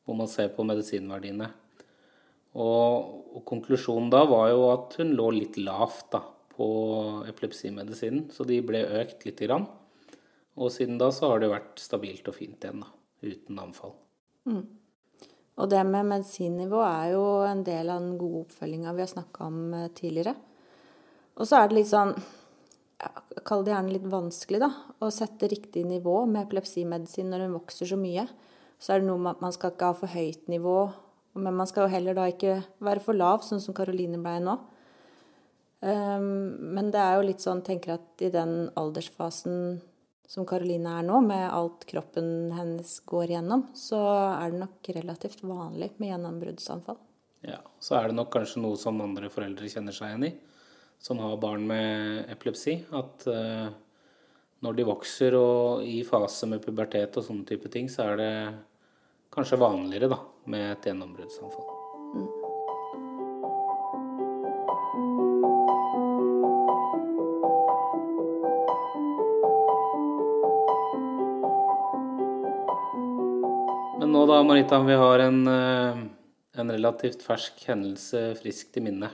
hvor 0.02 0.18
man 0.18 0.30
ser 0.32 0.50
på 0.56 0.66
medisinverdiene. 0.66 1.52
Og, 2.58 3.36
og 3.38 3.44
konklusjonen 3.46 4.10
da 4.10 4.24
var 4.26 4.50
jo 4.50 4.64
at 4.74 4.98
hun 4.98 5.14
lå 5.14 5.30
litt 5.38 5.60
lavt 5.62 6.08
da, 6.16 6.24
på 6.58 6.70
epilepsimedisinen, 7.30 8.32
så 8.34 8.44
de 8.50 8.58
ble 8.66 8.82
økt 9.04 9.30
lite 9.30 9.46
grann. 9.46 9.70
Og 10.60 10.74
siden 10.76 11.00
da 11.00 11.08
så 11.16 11.32
har 11.32 11.42
det 11.42 11.52
vært 11.54 11.80
stabilt 11.80 12.28
og 12.28 12.36
fint 12.36 12.66
igjen, 12.66 12.84
da, 12.84 12.92
uten 13.24 13.62
anfall. 13.64 13.96
Og 15.60 15.68
det 15.72 15.80
med 15.88 16.08
medisinnivå 16.08 16.82
er 16.86 17.14
jo 17.14 17.24
en 17.48 17.64
del 17.68 17.92
av 17.92 18.04
den 18.04 18.20
gode 18.20 18.46
oppfølginga 18.46 18.94
vi 18.96 19.04
har 19.04 19.12
snakka 19.12 19.48
om 19.48 19.74
eh, 19.76 19.90
tidligere. 19.96 20.36
Og 21.40 21.48
så 21.48 21.60
er 21.60 21.70
det 21.70 21.82
litt 21.82 21.92
sånn 21.92 22.16
Kall 23.48 23.62
det 23.64 23.72
gjerne 23.72 23.94
litt 23.94 24.08
vanskelig, 24.12 24.60
da. 24.60 24.68
Å 25.00 25.08
sette 25.14 25.48
riktig 25.48 25.86
nivå 25.88 26.26
med 26.28 26.42
epilepsimedisin 26.42 27.30
når 27.32 27.46
hun 27.46 27.54
vokser 27.56 27.88
så 27.88 27.96
mye. 27.96 28.26
Så 28.76 28.92
er 28.92 29.00
det 29.00 29.08
noe 29.08 29.22
med 29.24 29.38
at 29.38 29.44
man 29.46 29.54
skal 29.56 29.72
ikke 29.72 29.92
ha 29.94 29.96
for 29.96 30.12
høyt 30.12 30.50
nivå, 30.52 30.74
men 31.40 31.56
man 31.56 31.70
skal 31.70 31.86
jo 31.86 31.94
heller 31.94 32.18
da 32.18 32.26
ikke 32.28 32.58
være 32.84 33.04
for 33.06 33.16
lav, 33.16 33.46
sånn 33.48 33.64
som 33.64 33.78
Karoline 33.78 34.20
ble 34.20 34.34
nå. 34.44 34.58
Um, 35.80 36.28
men 36.76 36.92
det 36.92 37.00
er 37.00 37.16
jo 37.16 37.28
litt 37.30 37.46
sånn, 37.46 37.64
tenker 37.64 37.94
jeg 37.94 38.02
at 38.02 38.26
i 38.28 38.34
den 38.34 38.54
aldersfasen 38.80 39.80
som 40.30 40.46
Karoline 40.46 40.92
er 41.00 41.06
nå, 41.08 41.20
med 41.26 41.48
alt 41.50 41.88
kroppen 41.90 42.52
hennes 42.54 42.92
går 43.10 43.32
igjennom, 43.32 43.66
så 43.74 43.98
er 44.36 44.52
det 44.52 44.62
nok 44.62 44.90
relativt 45.00 45.42
vanlig 45.42 45.90
med 45.98 46.12
gjennombruddsanfall. 46.12 47.00
Ja, 47.48 47.58
Så 47.80 47.96
er 47.98 48.10
det 48.10 48.18
nok 48.20 48.30
kanskje 48.36 48.62
noe 48.62 48.78
som 48.78 49.00
andre 49.02 49.32
foreldre 49.34 49.70
kjenner 49.72 49.96
seg 49.96 50.12
igjen 50.12 50.28
i, 50.28 50.32
som 51.02 51.22
har 51.24 51.40
barn 51.42 51.66
med 51.66 52.30
epilepsi. 52.30 52.76
At 52.94 53.26
uh, 53.32 53.72
når 54.62 54.78
de 54.78 54.88
vokser 54.92 55.38
og 55.40 55.88
i 55.88 56.04
fase 56.06 56.50
med 56.52 56.62
pubertet 56.62 57.18
og 57.18 57.26
sånne 57.26 57.48
type 57.50 57.72
ting, 57.74 57.90
så 57.90 58.12
er 58.12 58.20
det 58.20 58.34
kanskje 59.34 59.62
vanligere 59.62 60.12
da, 60.14 60.20
med 60.52 60.76
et 60.76 60.92
gjennombruddsanfall. 60.92 61.74
Men 62.14 62.30
da, 74.30 74.44
Marita, 74.44 74.78
vi 74.84 74.94
har 74.94 75.20
en, 75.20 75.48
eh, 75.48 75.98
en 76.62 76.72
relativt 76.72 77.24
fersk 77.26 77.64
hendelse 77.66 78.36
friskt 78.38 78.78
i 78.78 78.84
minne. 78.86 79.10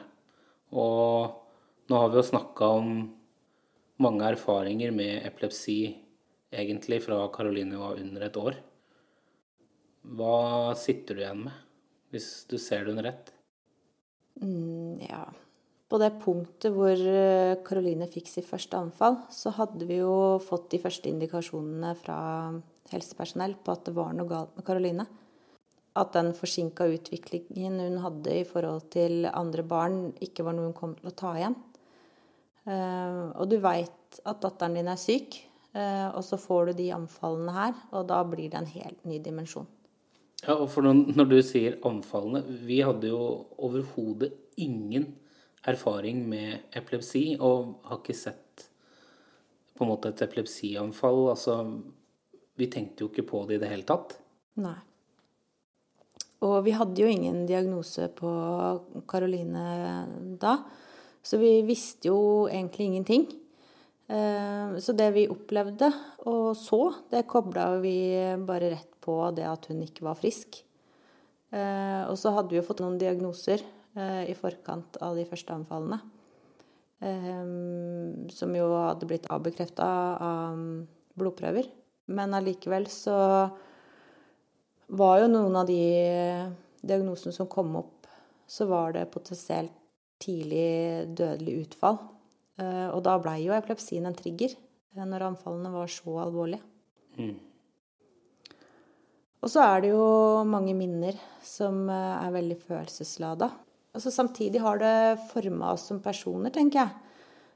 Og 0.76 1.38
nå 1.88 2.00
har 2.02 2.10
vi 2.10 2.20
jo 2.20 2.30
snakka 2.32 2.68
om 2.82 2.90
mange 4.04 4.28
erfaringer 4.28 4.92
med 4.92 5.24
epilepsi 5.24 5.96
egentlig 6.52 7.00
fra 7.06 7.22
Karoline 7.32 7.80
var 7.80 8.02
under 8.02 8.28
et 8.28 8.40
år. 8.42 8.60
Hva 10.04 10.76
sitter 10.76 11.16
du 11.16 11.24
igjen 11.24 11.46
med, 11.48 11.64
hvis 12.12 12.30
du 12.52 12.58
ser 12.60 12.84
det 12.84 12.92
under 12.92 13.10
ett? 13.14 13.32
Mm, 14.42 15.00
ja. 15.08 15.24
På 15.86 16.00
det 16.01 16.15
punktet 16.24 16.74
hvor 16.74 16.98
eh, 16.98 17.58
Karoline 17.65 18.08
fikk 18.10 18.30
sitt 18.32 18.48
første 18.48 18.77
anfall, 18.80 19.20
så 19.30 19.54
hadde 19.54 19.86
vi 19.86 20.00
jo 20.00 20.39
fått 20.42 20.72
de 20.72 20.80
første 20.82 21.12
indikasjonene 21.12 21.92
fra 22.00 22.18
helsepersonell 22.89 23.54
på 23.62 23.74
at 23.75 23.86
det 23.86 23.94
var 23.98 24.15
noe 24.18 24.30
galt 24.30 24.56
med 24.58 24.65
Karoline. 24.65 25.06
At 25.96 26.12
den 26.18 26.34
forsinka 26.36 26.88
utviklingen 26.92 27.77
hun 27.80 28.01
hadde 28.04 28.34
i 28.42 28.48
forhold 28.50 28.89
til 28.96 29.30
andre 29.30 29.63
barn, 29.63 30.00
ikke 30.25 30.44
var 30.48 30.58
noe 30.58 30.72
hun 30.72 30.77
kom 30.77 30.96
til 30.98 31.12
å 31.12 31.15
ta 31.15 31.36
igjen. 31.38 31.56
Eh, 32.65 33.22
og 33.38 33.46
du 33.51 33.60
veit 33.62 34.20
at 34.25 34.42
datteren 34.42 34.80
din 34.80 34.89
er 34.89 34.98
syk, 35.00 35.38
eh, 35.77 36.08
og 36.10 36.24
så 36.25 36.39
får 36.42 36.72
du 36.72 36.80
de 36.82 36.89
anfallene 36.98 37.54
her, 37.54 37.77
og 37.94 38.08
da 38.10 38.24
blir 38.25 38.50
det 38.50 38.58
en 38.63 38.72
helt 38.74 39.06
ny 39.06 39.20
dimensjon. 39.22 39.70
Ja, 40.46 40.58
og 40.58 40.68
for 40.74 40.86
når, 40.86 41.30
du 41.30 41.38
sier 41.42 41.77
anfallene 41.88 42.44
Vi 42.68 42.82
hadde 42.86 43.08
jo 43.10 43.22
overhodet 43.58 44.34
ingen 44.62 45.08
erfaring 45.70 46.24
med 46.30 46.72
epilepsi, 46.78 47.36
og 47.40 47.80
har 47.90 48.02
ikke 48.02 48.18
sett 48.18 48.66
på 49.76 49.84
en 49.84 49.92
måte 49.92 50.12
et 50.12 50.24
epilepsianfall. 50.26 51.30
Altså, 51.34 51.60
vi 52.56 52.70
tenkte 52.72 53.04
jo 53.04 53.12
ikke 53.12 53.28
på 53.28 53.46
det 53.50 53.58
i 53.58 53.64
det 53.64 53.72
hele 53.72 53.88
tatt. 53.88 54.18
Nei. 54.62 54.78
Og 56.46 56.60
vi 56.66 56.76
hadde 56.76 57.02
jo 57.02 57.10
ingen 57.10 57.46
diagnose 57.50 58.10
på 58.16 58.30
Karoline 59.10 59.66
da, 60.40 60.60
så 61.26 61.40
vi 61.42 61.58
visste 61.66 62.12
jo 62.12 62.20
egentlig 62.52 62.90
ingenting. 62.92 63.26
Eh, 64.06 64.76
så 64.78 64.94
det 64.94 65.08
vi 65.16 65.26
opplevde 65.32 65.90
og 66.30 66.52
så, 66.60 66.82
det 67.10 67.24
kobla 67.26 67.80
vi 67.82 67.98
bare 68.46 68.76
rett 68.76 68.92
på 69.02 69.16
det 69.34 69.48
at 69.50 69.66
hun 69.72 69.82
ikke 69.82 70.06
var 70.06 70.20
frisk. 70.20 70.60
Eh, 71.50 72.04
og 72.06 72.14
så 72.20 72.36
hadde 72.36 72.54
vi 72.54 72.60
jo 72.60 72.68
fått 72.68 72.84
noen 72.84 73.00
diagnoser 73.02 73.64
i 73.96 74.34
forkant 74.36 74.98
av 75.04 75.16
de 75.16 75.24
første 75.28 75.56
anfallene. 75.56 76.02
Som 78.36 78.56
jo 78.58 78.66
hadde 78.74 79.08
blitt 79.08 79.30
avbekrefta 79.32 79.88
av 80.20 80.60
blodprøver. 81.16 81.70
Men 82.12 82.36
allikevel 82.38 82.90
så 82.92 83.16
var 84.88 85.22
jo 85.22 85.32
noen 85.32 85.56
av 85.58 85.70
de 85.70 85.80
diagnosene 86.86 87.34
som 87.34 87.50
kom 87.50 87.74
opp, 87.80 88.10
så 88.48 88.68
var 88.70 88.94
det 88.94 89.08
potensielt 89.14 89.74
tidlig 90.22 91.08
dødelig 91.18 91.58
utfall. 91.66 91.98
Eh, 92.62 92.88
og 92.94 93.02
da 93.04 93.18
blei 93.20 93.42
jo 93.44 93.56
epilepsien 93.56 94.06
en 94.08 94.16
trigger 94.16 94.54
eh, 94.54 95.04
når 95.04 95.28
anfallene 95.32 95.74
var 95.74 95.92
så 95.92 96.20
alvorlige. 96.24 96.64
Mm. 97.20 97.36
Og 99.44 99.52
så 99.52 99.66
er 99.66 99.84
det 99.84 99.92
jo 99.92 100.06
mange 100.48 100.75
minner 100.78 101.18
som 101.46 101.84
eh, 101.92 102.14
er 102.22 102.36
veldig 102.38 102.60
følelseslada. 102.64 103.50
Altså, 103.96 104.12
samtidig 104.12 104.62
har 104.64 104.80
det 104.82 105.24
forma 105.32 105.74
oss 105.74 105.88
som 105.90 106.02
personer, 106.04 106.54
tenker 106.54 106.84
jeg. 106.84 107.02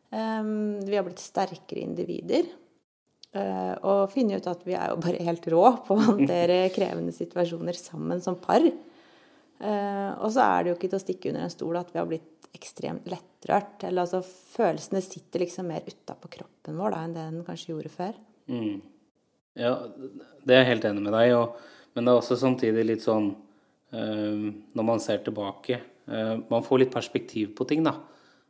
Vi 0.10 0.96
har 0.96 1.05
blitt 1.05 1.22
sterkere 1.22 1.84
individer. 1.84 2.48
Og 3.86 4.08
funnet 4.10 4.39
ut 4.39 4.48
at 4.50 4.63
vi 4.65 4.74
er 4.74 4.89
jo 4.89 5.01
bare 5.03 5.25
helt 5.27 5.46
rå 5.53 5.65
på 5.86 5.98
å 5.98 6.05
håndtere 6.08 6.63
krevende 6.77 7.13
situasjoner 7.13 7.77
sammen 7.77 8.24
som 8.24 8.39
par. 8.41 8.63
Og 8.63 10.31
så 10.34 10.48
er 10.48 10.63
det 10.63 10.72
jo 10.72 10.77
ikke 10.79 10.89
til 10.89 10.98
å 10.98 11.03
stikke 11.03 11.34
under 11.34 11.46
en 11.46 11.53
stol 11.53 11.77
at 11.77 11.91
vi 11.93 12.01
har 12.01 12.10
blitt 12.10 12.39
ekstremt 12.55 13.10
lettrørt. 13.10 13.84
Eller 13.84 14.05
altså 14.05 14.22
følelsene 14.24 15.01
sitter 15.05 15.43
liksom 15.46 15.69
mer 15.69 15.86
utapå 15.88 16.31
kroppen 16.39 16.79
vår 16.79 16.96
da, 16.96 17.03
enn 17.03 17.17
det 17.17 17.27
den 17.27 17.46
kanskje 17.48 17.74
gjorde 17.74 17.93
før. 17.93 18.17
Mm. 18.50 18.79
Ja, 19.60 19.75
det 20.46 20.55
er 20.55 20.63
jeg 20.63 20.72
helt 20.74 20.89
enig 20.89 21.05
med 21.05 21.15
deg 21.15 21.34
i. 21.34 21.38
Men 21.96 22.05
det 22.05 22.13
er 22.13 22.22
også 22.22 22.38
samtidig 22.39 22.86
litt 22.86 23.01
sånn 23.03 23.31
øh, 23.34 24.43
Når 24.77 24.86
man 24.86 25.01
ser 25.03 25.24
tilbake 25.25 25.79
Man 26.10 26.63
får 26.66 26.82
litt 26.82 26.94
perspektiv 26.94 27.51
på 27.58 27.68
ting, 27.70 27.84
da. 27.86 27.94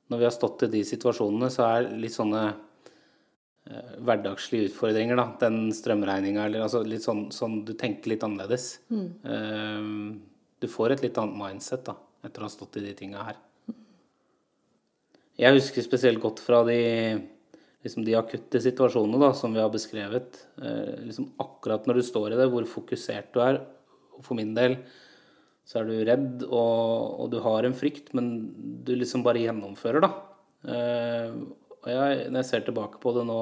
Når 0.10 0.22
vi 0.22 0.26
har 0.26 0.34
stått 0.34 0.64
i 0.66 0.72
de 0.74 0.84
situasjonene, 0.88 1.50
så 1.54 1.66
er 1.68 1.90
litt 2.00 2.16
sånne 2.16 2.44
øh, 2.48 3.92
hverdagslige 4.08 4.70
utfordringer, 4.70 5.20
da. 5.20 5.28
Den 5.42 5.68
strømregninga 5.76 6.48
eller 6.48 6.66
altså 6.66 6.86
litt 6.88 7.04
sånn, 7.04 7.28
sånn, 7.36 7.60
Du 7.68 7.76
tenker 7.78 8.14
litt 8.14 8.24
annerledes. 8.26 8.72
Mm. 8.90 10.22
du 10.60 10.68
får 10.68 10.96
et 10.96 11.04
litt 11.06 11.20
annet 11.20 11.38
mindset 11.40 11.86
da, 11.88 11.96
etter 12.26 12.42
å 12.42 12.48
ha 12.48 12.54
stått 12.54 12.80
i 12.80 12.88
de 12.88 12.96
tinga 12.98 13.28
her. 13.28 13.38
Jeg 15.40 15.56
husker 15.56 15.86
spesielt 15.86 16.20
godt 16.20 16.42
fra 16.44 16.66
de, 16.68 16.80
liksom 17.86 18.04
de 18.04 18.16
akutte 18.20 18.60
situasjonene 18.60 19.22
da, 19.22 19.30
som 19.38 19.54
vi 19.56 19.62
har 19.64 19.72
beskrevet. 19.72 20.42
Eh, 20.60 21.06
liksom 21.06 21.30
akkurat 21.40 21.86
når 21.88 22.02
du 22.02 22.08
står 22.10 22.34
i 22.34 22.40
det, 22.42 22.48
hvor 22.52 22.68
fokusert 22.68 23.30
du 23.36 23.40
er. 23.46 23.62
Og 24.18 24.26
for 24.26 24.36
min 24.40 24.52
del 24.58 24.76
så 25.70 25.82
er 25.82 25.90
du 25.90 25.96
redd, 26.08 26.44
og, 26.50 27.22
og 27.22 27.32
du 27.34 27.38
har 27.46 27.66
en 27.66 27.78
frykt, 27.78 28.12
men 28.18 28.32
du 28.86 28.96
liksom 28.98 29.22
bare 29.26 29.44
gjennomfører, 29.44 30.06
da. 30.06 30.12
Eh, 30.66 31.36
og 31.80 31.90
jeg, 31.94 32.24
når 32.28 32.42
jeg 32.42 32.50
ser 32.50 32.66
tilbake 32.66 33.02
på 33.04 33.14
det 33.16 33.28
nå 33.30 33.40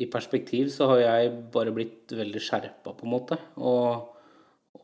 i 0.00 0.06
perspektiv, 0.08 0.70
så 0.72 0.86
har 0.92 1.02
jeg 1.02 1.32
bare 1.52 1.74
blitt 1.76 2.14
veldig 2.16 2.40
skjerpa, 2.40 2.94
på 2.94 3.08
en 3.08 3.12
måte. 3.12 3.40
Og, 3.58 4.14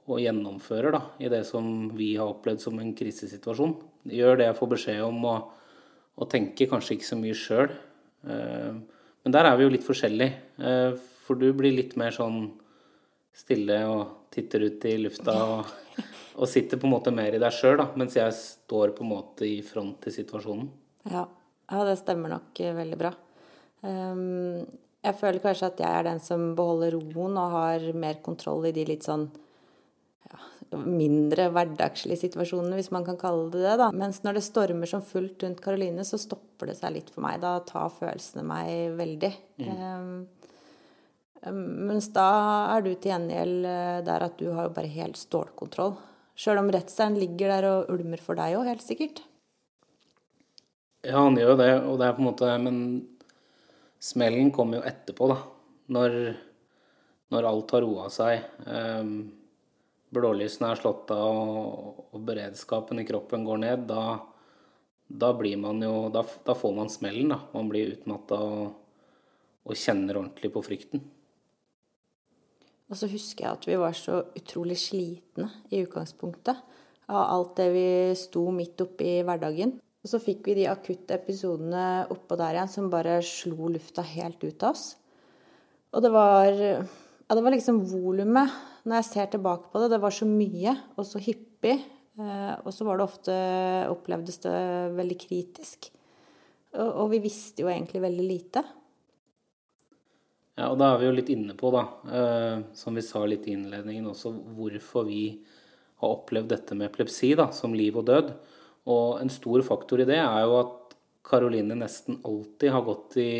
og 0.02 0.18
gjennomfører 0.20 0.98
da, 0.98 1.04
i 1.22 1.30
det 1.32 1.44
som 1.48 1.92
vi 1.96 2.16
har 2.18 2.34
opplevd 2.34 2.66
som 2.66 2.82
en 2.82 2.90
krisesituasjon. 2.98 3.78
Gjør 4.10 4.42
det 4.42 4.50
jeg 4.50 4.58
får 4.58 4.74
beskjed 4.74 5.06
om. 5.06 5.22
og 5.30 5.52
og 6.16 6.30
tenker 6.32 6.70
kanskje 6.70 6.96
ikke 6.96 7.08
så 7.10 7.18
mye 7.20 7.36
sjøl. 7.36 7.72
Eh, 8.26 8.76
men 9.26 9.34
der 9.34 9.48
er 9.48 9.58
vi 9.58 9.66
jo 9.66 9.72
litt 9.74 9.86
forskjellige. 9.86 10.38
Eh, 10.56 10.94
for 11.26 11.40
du 11.40 11.50
blir 11.56 11.74
litt 11.76 11.96
mer 12.00 12.14
sånn 12.14 12.46
stille 13.36 13.82
og 13.90 14.30
titter 14.32 14.64
ut 14.64 14.86
i 14.88 14.94
lufta 15.02 15.34
og, 15.44 15.74
og 16.36 16.50
sitter 16.50 16.80
på 16.80 16.88
en 16.88 16.94
måte 16.94 17.12
mer 17.14 17.34
i 17.34 17.40
deg 17.40 17.54
sjøl, 17.54 17.80
mens 17.96 18.16
jeg 18.18 18.34
står 18.36 18.94
på 18.96 19.04
en 19.04 19.12
måte 19.14 19.48
i 19.48 19.60
front 19.64 19.98
til 20.04 20.14
situasjonen. 20.14 20.68
Ja, 21.10 21.24
ja 21.72 21.86
det 21.88 21.96
stemmer 22.02 22.36
nok 22.36 22.60
eh, 22.60 22.76
veldig 22.76 23.00
bra. 23.00 23.14
Jeg 23.86 25.14
føler 25.20 25.42
kanskje 25.42 25.68
at 25.68 25.80
jeg 25.80 25.98
er 26.00 26.06
den 26.08 26.20
som 26.24 26.48
beholder 26.58 26.96
roen 26.96 27.36
og 27.38 27.52
har 27.52 27.84
mer 27.94 28.16
kontroll 28.24 28.64
i 28.66 28.72
de 28.74 28.86
litt 28.88 29.04
sånn 29.06 29.28
mindre 30.74 31.48
hverdagslige 31.54 32.24
situasjonene, 32.24 32.76
hvis 32.78 32.90
man 32.94 33.04
kan 33.06 33.18
kalle 33.20 33.50
det 33.52 33.62
det. 33.62 33.76
da. 33.80 33.90
Mens 33.94 34.22
når 34.24 34.38
det 34.38 34.46
stormer 34.46 34.90
som 34.90 35.04
fullt 35.04 35.44
rundt 35.44 35.62
Karoline, 35.62 36.04
så 36.04 36.18
stopper 36.18 36.70
det 36.70 36.78
seg 36.80 36.96
litt 36.96 37.12
for 37.12 37.24
meg. 37.26 37.38
Da 37.44 37.58
tar 37.66 37.92
følelsene 37.94 38.44
meg 38.46 38.96
veldig. 38.98 39.32
Mm. 39.62 40.26
Um, 41.46 41.62
mens 41.86 42.10
da 42.14 42.26
er 42.74 42.82
du 42.82 42.92
til 42.94 43.12
gjengjeld 43.12 43.70
eh, 43.70 44.02
der 44.06 44.26
at 44.26 44.38
du 44.40 44.48
har 44.50 44.66
jo 44.66 44.74
bare 44.74 44.90
helt 44.90 45.20
stålkontroll. 45.20 45.94
Sjøl 46.36 46.60
om 46.60 46.68
redselen 46.72 47.16
ligger 47.20 47.54
der 47.54 47.68
og 47.70 47.92
ulmer 47.94 48.20
for 48.20 48.38
deg 48.38 48.58
òg, 48.58 48.68
helt 48.68 48.84
sikkert. 48.84 49.22
Ja, 51.06 51.20
han 51.22 51.38
gjør 51.38 51.54
jo 51.54 51.60
det, 51.60 51.70
og 51.86 51.98
det 52.00 52.06
er 52.08 52.16
på 52.16 52.22
en 52.22 52.28
måte 52.28 52.50
Men 52.60 52.78
smellen 54.02 54.52
kommer 54.54 54.80
jo 54.80 54.88
etterpå, 54.88 55.30
da. 55.32 55.40
Når, 55.96 56.14
når 57.32 57.48
alt 57.50 57.74
har 57.76 57.84
roa 57.84 58.08
seg. 58.12 58.46
Um, 58.66 59.12
blålysene 60.14 60.72
er 60.72 60.80
slått 60.80 61.12
av 61.14 61.26
og, 61.26 62.16
beredskapen 62.26 63.00
i 63.02 63.06
kroppen 63.06 63.44
går 63.46 63.60
ned, 63.62 63.86
da, 63.90 64.18
da 65.06 65.32
blir 65.36 65.58
man 65.60 65.82
jo 65.84 66.08
da, 66.14 66.24
da, 66.46 66.56
får 66.58 66.74
man 66.76 66.90
smellen, 66.92 67.32
da. 67.34 67.40
Man 67.54 67.70
blir 67.70 67.94
utmatta 67.94 68.40
og, 68.42 68.66
og, 69.66 69.74
kjenner 69.74 70.20
ordentlig 70.22 70.52
på 70.54 70.64
frykten. 70.66 71.04
Og 72.86 72.98
så 72.98 73.08
husker 73.10 73.46
jeg 73.46 73.58
at 73.58 73.66
vi 73.66 73.78
var 73.80 73.96
så 73.98 74.20
utrolig 74.38 74.76
slitne 74.78 75.48
i 75.74 75.82
utgangspunktet 75.82 76.60
av 77.06 77.22
alt 77.22 77.56
det 77.58 77.66
vi 77.74 77.88
sto 78.18 78.44
midt 78.54 78.82
oppi 78.82 79.18
i 79.18 79.24
hverdagen. 79.26 79.76
Og 80.06 80.10
så 80.10 80.20
fikk 80.22 80.46
vi 80.46 80.60
de 80.60 80.68
akutte 80.70 81.16
episodene 81.18 82.06
oppå 82.14 82.38
der 82.38 82.54
igjen 82.54 82.70
som 82.70 82.92
bare 82.92 83.18
slo 83.26 83.72
lufta 83.74 84.04
helt 84.06 84.38
ut 84.44 84.62
av 84.62 84.76
oss. 84.76 84.92
Og 85.90 86.04
det 86.04 86.12
var, 86.14 86.52
ja, 86.54 87.34
det 87.34 87.42
var 87.42 87.54
liksom 87.54 87.82
volumet 87.90 88.54
når 88.86 89.00
jeg 89.00 89.08
ser 89.08 89.30
tilbake 89.32 89.72
på 89.72 89.82
det, 89.82 89.90
det 89.90 90.02
var 90.02 90.14
så 90.14 90.28
mye 90.30 90.76
og 90.94 91.06
så 91.08 91.22
hyppig. 91.22 91.74
Eh, 92.16 92.54
og 92.62 92.70
så 92.72 92.86
var 92.86 92.98
det 92.98 93.06
ofte 93.08 93.36
opplevdes 93.90 94.38
det 94.46 94.56
veldig 94.94 95.18
kritisk. 95.26 95.90
Og 96.76 97.08
vi 97.10 97.22
visste 97.24 97.64
jo 97.64 97.70
egentlig 97.72 98.02
veldig 98.04 98.26
lite. 98.28 98.62
Ja, 100.56 100.70
og 100.70 100.78
da 100.80 100.94
er 100.94 101.02
vi 101.02 101.08
jo 101.10 101.16
litt 101.18 101.30
inne 101.32 101.52
på, 101.58 101.68
da, 101.74 101.82
eh, 102.08 102.62
som 102.76 102.96
vi 102.96 103.04
sa 103.04 103.20
litt 103.28 103.44
i 103.44 103.52
innledningen 103.52 104.08
også, 104.08 104.32
hvorfor 104.56 105.04
vi 105.04 105.24
har 106.00 106.14
opplevd 106.14 106.48
dette 106.54 106.76
med 106.76 106.88
epilepsi 106.88 107.34
da, 107.36 107.50
som 107.52 107.76
liv 107.76 107.96
og 108.00 108.06
død. 108.08 108.32
Og 108.88 109.20
en 109.20 109.32
stor 109.32 109.64
faktor 109.66 110.00
i 110.00 110.08
det 110.08 110.18
er 110.22 110.40
jo 110.46 110.56
at 110.62 110.96
Karoline 111.26 111.76
nesten 111.76 112.20
alltid 112.24 112.72
har 112.72 112.86
gått 112.86 113.18
i 113.20 113.30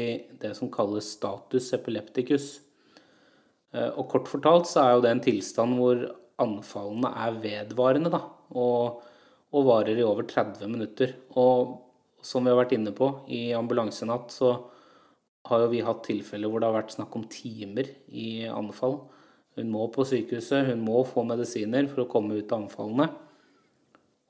det 0.42 0.52
som 0.58 0.68
kalles 0.72 1.08
status 1.16 1.70
epilepticus. 1.76 2.50
Eh, 3.72 3.88
og 3.94 4.08
kort 4.12 4.28
fortalt 4.28 4.68
så 4.68 4.82
er 4.82 4.94
jo 4.96 5.04
det 5.06 5.14
en 5.14 5.24
tilstand 5.24 5.80
hvor 5.80 6.04
anfallene 6.42 7.16
er 7.24 7.40
vedvarende, 7.40 8.12
da. 8.12 8.26
Og, 8.52 9.02
og 9.56 9.68
varer 9.70 9.96
i 9.96 10.04
over 10.04 10.28
30 10.28 10.68
minutter. 10.68 11.16
Og 11.40 11.78
som 12.20 12.44
vi 12.44 12.52
har 12.52 12.60
vært 12.60 12.76
inne 12.76 12.92
på, 12.92 13.08
i 13.32 13.54
ambulansenatt 13.56 14.34
så 14.34 14.56
har 15.46 15.62
jo 15.62 15.72
vi 15.72 15.84
hatt 15.84 16.02
tilfeller 16.06 16.50
hvor 16.50 16.62
det 16.62 16.68
har 16.70 16.78
vært 16.78 16.94
snakk 16.96 17.14
om 17.18 17.26
timer 17.30 17.88
i 18.08 18.46
anfall. 18.50 18.98
Hun 19.56 19.70
må 19.72 19.86
på 19.92 20.04
sykehuset, 20.04 20.68
hun 20.68 20.82
må 20.84 21.00
få 21.08 21.24
medisiner 21.26 21.88
for 21.88 22.04
å 22.04 22.10
komme 22.10 22.36
ut 22.36 22.52
av 22.52 22.66
anfallene. 22.66 23.08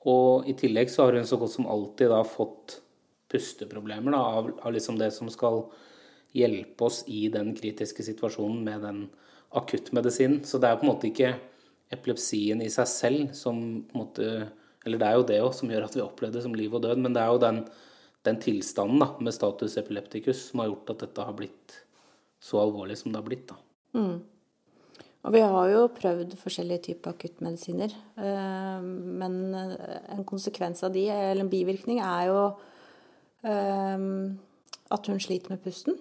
Og 0.07 0.47
i 0.47 0.55
tillegg 0.55 0.91
så 0.93 1.07
har 1.07 1.17
hun 1.17 1.27
så 1.27 1.39
godt 1.41 1.55
som 1.57 1.67
alltid 1.67 2.13
da 2.13 2.21
fått 2.27 2.79
pusteproblemer 3.31 4.15
da, 4.15 4.21
av, 4.39 4.51
av 4.63 4.73
liksom 4.75 4.99
det 4.99 5.11
som 5.15 5.27
skal 5.31 5.65
hjelpe 6.37 6.87
oss 6.87 7.01
i 7.11 7.27
den 7.33 7.53
kritiske 7.57 8.05
situasjonen 8.05 8.61
med 8.63 8.85
den 8.85 9.01
akuttmedisin. 9.57 10.41
Så 10.47 10.61
det 10.61 10.69
er 10.69 10.79
på 10.79 10.87
en 10.87 10.93
måte 10.93 11.09
ikke 11.09 11.33
epilepsien 11.93 12.61
i 12.63 12.69
seg 12.71 12.87
selv 12.91 13.35
som 13.37 13.59
på 13.87 13.95
en 13.95 14.03
måte 14.05 14.31
Eller 14.87 15.01
det 15.01 15.07
er 15.07 15.15
jo 15.17 15.23
det 15.27 15.37
òg 15.43 15.53
som 15.55 15.71
gjør 15.71 15.83
at 15.83 15.95
vi 15.97 15.99
opplever 15.99 16.37
det 16.37 16.41
som 16.45 16.53
liv 16.55 16.71
og 16.71 16.79
død, 16.79 17.01
men 17.03 17.11
det 17.11 17.19
er 17.19 17.27
jo 17.33 17.39
den, 17.43 17.57
den 18.27 18.39
tilstanden 18.43 19.01
da, 19.03 19.11
med 19.23 19.35
status 19.35 19.77
epilepticus 19.79 20.49
som 20.49 20.61
har 20.61 20.71
gjort 20.71 20.93
at 20.93 21.05
dette 21.05 21.27
har 21.27 21.37
blitt 21.37 21.77
så 22.43 22.59
alvorlig 22.61 22.99
som 22.99 23.13
det 23.13 23.21
har 23.21 23.27
blitt. 23.27 23.47
da. 23.49 23.57
Mm. 23.97 24.17
Og 25.27 25.33
vi 25.33 25.43
har 25.43 25.69
jo 25.73 25.87
prøvd 25.91 26.35
forskjellige 26.39 26.85
typer 26.91 27.15
akuttmedisiner. 27.15 27.95
Eh, 28.15 28.83
men 28.83 29.39
en 29.57 30.25
konsekvens 30.27 30.85
av 30.87 30.93
de, 30.95 31.07
eller 31.11 31.43
en 31.43 31.51
bivirkning, 31.51 31.99
er 32.03 32.29
jo 32.29 32.41
eh, 33.43 34.05
at 34.95 35.11
hun 35.11 35.23
sliter 35.23 35.55
med 35.55 35.63
pusten. 35.65 35.97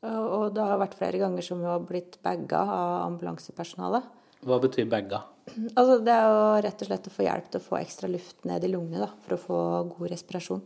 Og 0.00 0.54
det 0.56 0.64
har 0.64 0.78
vært 0.80 0.96
flere 0.96 1.18
ganger 1.20 1.44
som 1.44 1.58
hun 1.60 1.68
har 1.68 1.82
blitt 1.84 2.16
bagga 2.24 2.62
av 2.62 2.94
ambulansepersonalet. 3.10 4.06
Hva 4.48 4.56
betyr 4.62 4.86
bagga? 4.88 5.20
Altså, 5.74 5.98
det 6.04 6.14
er 6.14 6.24
jo 6.24 6.44
rett 6.64 6.82
og 6.84 6.88
slett 6.88 7.08
å 7.10 7.12
få 7.12 7.26
hjelp 7.26 7.50
til 7.50 7.60
å 7.60 7.66
få 7.66 7.78
ekstra 7.80 8.08
luft 8.08 8.46
ned 8.48 8.64
i 8.64 8.70
lungene, 8.72 9.02
da, 9.02 9.10
for 9.24 9.36
å 9.36 9.40
få 9.42 9.58
god 9.90 10.12
respirasjon. 10.14 10.62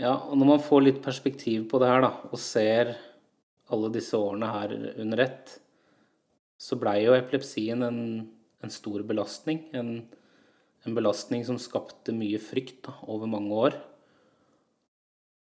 Ja, 0.00 0.14
og 0.16 0.38
når 0.40 0.48
man 0.54 0.62
får 0.64 0.84
litt 0.86 1.00
perspektiv 1.04 1.66
på 1.68 1.78
det 1.82 1.90
her, 1.90 2.00
da, 2.06 2.14
og 2.32 2.40
ser 2.40 2.94
alle 3.70 3.90
disse 3.92 4.16
årene 4.16 4.48
her 4.48 4.72
under 5.02 5.20
ett, 5.26 5.58
så 6.60 6.78
blei 6.80 7.02
jo 7.02 7.12
epilepsien 7.16 7.84
en, 7.84 8.00
en 8.64 8.72
stor 8.72 9.04
belastning. 9.06 9.62
En, 9.76 9.90
en, 10.86 10.96
belastning 10.96 11.44
som 11.44 11.60
skapte 11.60 12.14
mye 12.16 12.40
frykt 12.40 12.82
da, 12.88 12.96
over 13.12 13.28
mange 13.28 13.58
år. 13.66 13.76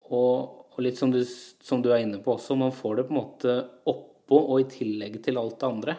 Og, 0.10 0.66
og 0.74 0.82
litt 0.82 0.98
som 0.98 1.14
du, 1.14 1.20
som 1.22 1.84
du, 1.86 1.92
er 1.94 2.02
inne 2.06 2.22
på 2.24 2.34
også, 2.34 2.58
man 2.58 2.74
får 2.74 2.98
det 2.98 3.08
på 3.08 3.14
en 3.14 3.20
måte 3.20 3.58
oppå 3.94 4.42
og 4.42 4.64
i 4.64 4.70
tillegg 4.74 5.20
til 5.26 5.38
alt 5.42 5.60
det 5.62 5.70
andre. 5.70 5.98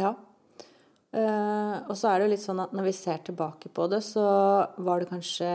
Ja. 0.00 0.14
Uh, 1.14 1.76
og 1.86 1.94
så 1.94 2.08
er 2.10 2.18
det 2.18 2.24
jo 2.24 2.32
litt 2.32 2.42
sånn 2.42 2.64
at 2.64 2.72
når 2.74 2.88
vi 2.88 2.96
ser 2.96 3.20
tilbake 3.28 3.70
på 3.70 3.86
det, 3.92 4.00
så 4.02 4.24
var 4.82 5.04
det 5.04 5.12
kanskje 5.12 5.52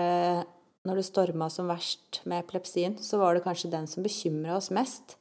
Når 0.88 1.00
det 1.00 1.08
storma 1.10 1.50
som 1.52 1.68
verst 1.68 2.22
med 2.30 2.46
epilepsien, 2.46 2.96
så 3.04 3.20
var 3.20 3.36
det 3.36 3.44
kanskje 3.44 3.72
den 3.74 3.88
som 3.90 4.06
bekymra 4.06 4.56
oss 4.56 4.72
mest. 4.72 5.18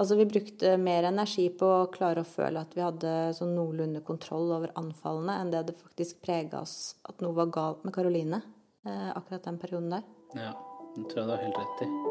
Altså 0.00 0.16
vi 0.16 0.28
brukte 0.28 0.76
mer 0.80 1.08
energi 1.08 1.48
på 1.52 1.66
å 1.66 1.88
klare 1.92 2.22
å 2.22 2.28
føle 2.28 2.62
at 2.62 2.76
vi 2.76 2.84
hadde 2.84 3.14
sånn 3.36 3.56
noenlunde 3.56 4.04
kontroll 4.06 4.52
over 4.56 4.72
anfallene, 4.80 5.40
enn 5.40 5.52
det 5.52 5.66
det 5.70 5.76
faktisk 5.80 6.22
prega 6.24 6.62
oss 6.62 6.94
at 7.08 7.20
noe 7.24 7.36
var 7.36 7.52
galt 7.52 7.84
med 7.84 7.96
Karoline 7.96 8.40
eh, 8.86 9.10
akkurat 9.12 9.50
den 9.50 9.60
perioden 9.60 9.92
der. 9.98 10.08
Ja, 10.36 10.54
det 10.96 11.10
tror 11.10 11.24
jeg 11.24 11.28
du 11.28 11.36
har 11.36 11.44
helt 11.48 11.62
rett 11.64 11.84
i. 11.88 12.09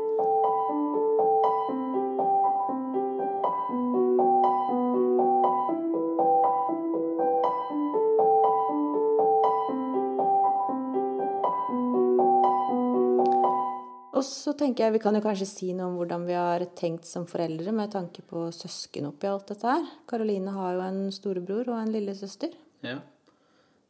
tenker 14.59 14.85
jeg 14.85 14.97
vi 14.97 15.01
kan 15.03 15.15
jo 15.15 15.23
kanskje 15.23 15.47
si 15.47 15.69
noe 15.75 15.87
om 15.89 15.95
hvordan 15.99 16.25
vi 16.27 16.35
har 16.37 16.65
tenkt 16.77 17.07
som 17.07 17.27
foreldre 17.29 17.71
med 17.75 17.93
tanke 17.93 18.23
på 18.27 18.47
søsken 18.55 19.07
oppi 19.09 19.29
alt 19.29 19.47
dette 19.51 19.67
her. 19.67 19.87
Karoline 20.09 20.53
har 20.55 20.75
jo 20.75 20.83
en 20.85 20.99
storebror 21.15 21.71
og 21.71 21.79
en 21.79 21.93
lillesøster. 21.93 22.53
Ja, 22.85 22.99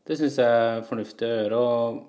det 0.09 0.17
syns 0.19 0.39
jeg 0.41 0.61
er 0.61 0.85
fornuftig 0.87 1.27
å 1.27 1.35
gjøre. 1.35 1.59
Og 1.59 1.99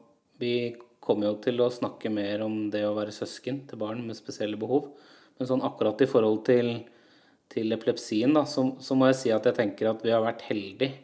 vi 0.41 0.55
kommer 1.01 1.31
jo 1.31 1.41
til 1.45 1.61
å 1.61 1.73
snakke 1.73 2.13
mer 2.13 2.45
om 2.47 2.63
det 2.73 2.85
å 2.87 2.95
være 2.97 3.15
søsken 3.15 3.65
til 3.69 3.81
barn 3.81 4.05
med 4.07 4.19
spesielle 4.19 4.61
behov. 4.61 4.93
Men 5.41 5.49
sånn 5.49 5.65
akkurat 5.65 6.01
i 6.05 6.09
forhold 6.09 6.43
til, 6.49 6.73
til 7.53 7.77
epilepsien, 7.77 8.33
da, 8.37 8.47
så, 8.49 8.67
så, 8.81 8.97
må 8.97 9.11
jeg 9.11 9.21
si 9.21 9.35
at 9.35 9.49
jeg 9.49 9.57
tenker 9.57 9.91
at 9.91 10.05
vi 10.05 10.13
har 10.13 10.25
vært 10.25 10.45
heldige, 10.49 11.01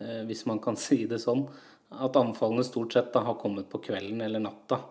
eh, 0.00 0.22
hvis 0.28 0.44
man 0.50 0.62
kan 0.62 0.78
si 0.86 1.04
det 1.10 1.22
sånn, 1.22 1.46
at 1.90 2.18
anfallene 2.18 2.66
stort 2.66 2.94
sett 2.94 3.12
da, 3.14 3.24
har 3.26 3.38
kommet 3.38 3.70
på 3.70 3.82
kvelden 3.86 4.22
eller 4.26 4.42
natta. 4.42 4.82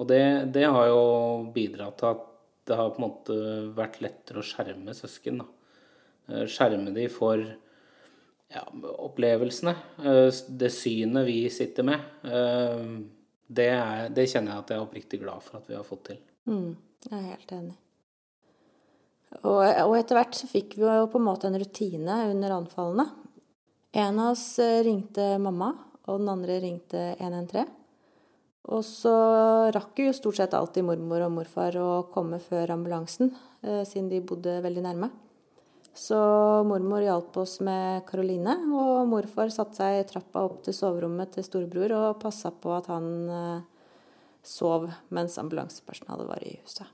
Og 0.00 0.08
det, 0.08 0.22
det, 0.54 0.64
har 0.64 0.86
jo 0.88 1.00
bidratt 1.52 1.98
til 2.00 2.14
at 2.14 2.26
det 2.68 2.76
har 2.78 2.92
på 2.94 3.02
en 3.02 3.04
måte 3.04 3.34
vært 3.76 3.98
lettere 4.00 4.40
å 4.40 4.46
skjerme 4.46 4.94
søsken. 4.96 5.42
Da. 5.42 5.48
Eh, 6.30 6.46
skjerme 6.48 6.94
de 6.94 7.04
for 7.12 7.42
ja, 7.42 8.62
opplevelsene. 9.04 9.74
Eh, 10.00 10.28
det 10.48 10.70
synet 10.72 11.26
vi 11.28 11.42
sitter 11.52 11.86
med. 11.90 12.06
Eh, 12.24 12.86
det, 13.46 13.68
er, 13.74 14.08
det, 14.14 14.28
kjenner 14.30 14.54
jeg 14.54 14.64
at 14.64 14.72
jeg 14.72 14.80
er 14.80 14.86
oppriktig 14.86 15.20
glad 15.24 15.44
for 15.44 15.60
at 15.60 15.68
vi 15.68 15.76
har 15.76 15.86
fått 15.86 16.06
til. 16.12 16.20
Mm, 16.48 16.72
jeg 17.06 17.16
er 17.18 17.26
helt 17.34 17.56
enig. 17.58 17.76
Og, 19.44 19.60
og 19.62 19.92
etter 19.94 20.16
hvert 20.16 20.34
så 20.34 20.48
fikk 20.50 20.78
vi 20.80 20.86
jo 20.86 21.10
på 21.10 21.20
en 21.20 21.28
måte 21.28 21.50
en 21.50 21.58
rutine 21.60 22.16
under 22.32 22.56
anfallene. 22.56 23.06
En 24.00 24.22
av 24.22 24.32
oss 24.32 24.46
ringte 24.86 25.34
mamma, 25.42 25.74
og 26.08 26.22
den 26.22 26.32
andre 26.32 26.56
ringte 26.62 27.04
113. 27.18 27.79
Og 28.68 28.84
så 28.84 29.14
rakk 29.72 30.02
jo 30.02 30.12
stort 30.12 30.36
sett 30.36 30.54
alltid 30.54 30.84
mormor 30.84 31.24
og 31.24 31.32
morfar 31.38 31.78
å 31.80 31.88
komme 32.12 32.38
før 32.42 32.74
ambulansen, 32.76 33.32
eh, 33.64 33.82
siden 33.88 34.10
de 34.10 34.20
bodde 34.20 34.60
veldig 34.60 34.84
nærme. 34.84 35.10
Så 35.96 36.16
mormor 36.68 37.02
hjalp 37.02 37.34
oss 37.40 37.58
med 37.64 38.04
Karoline, 38.06 38.54
og 38.70 39.08
morfar 39.10 39.50
satte 39.50 39.80
seg 39.80 39.98
i 39.98 40.06
trappa 40.06 40.44
opp 40.44 40.62
til 40.62 40.76
soverommet 40.76 41.32
til 41.34 41.44
storebror 41.44 41.94
og 41.96 42.20
passa 42.22 42.52
på 42.52 42.76
at 42.76 42.86
han 42.92 43.08
eh, 43.28 43.60
sov 44.46 44.86
mens 45.10 45.38
ambulansepersonalet 45.40 46.28
var 46.28 46.44
i 46.44 46.58
huset. 46.60 46.86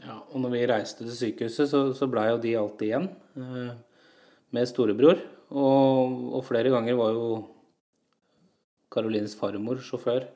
Ja, 0.00 0.18
og 0.32 0.40
når 0.42 0.50
vi 0.56 0.66
reiste 0.66 1.04
til 1.04 1.14
sykehuset, 1.14 1.70
så, 1.70 1.92
så 1.94 2.08
blei 2.10 2.26
jo 2.32 2.40
de 2.42 2.56
alltid 2.58 2.88
igjen 2.88 3.10
eh, 3.38 3.74
med 4.56 4.68
storebror. 4.68 5.20
Og, 5.54 6.16
og 6.34 6.42
flere 6.48 6.72
ganger 6.72 6.96
var 6.98 7.12
jo 7.14 7.28
Karolines 8.90 9.36
farmor 9.38 9.78
sjåfør 9.84 10.26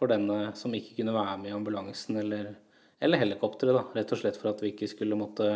for 0.00 0.10
denne 0.10 0.54
som 0.58 0.72
ikke 0.74 0.96
kunne 0.98 1.14
være 1.14 1.36
med 1.42 1.52
i 1.52 1.54
ambulansen 1.54 2.18
eller, 2.22 2.54
eller 3.00 3.20
helikopteret, 3.20 3.76
da. 3.76 3.84
Rett 4.00 4.16
og 4.16 4.22
slett 4.22 4.40
for 4.40 4.54
at 4.54 4.64
vi 4.64 4.72
ikke 4.72 4.88
skulle 4.90 5.18
måtte 5.20 5.52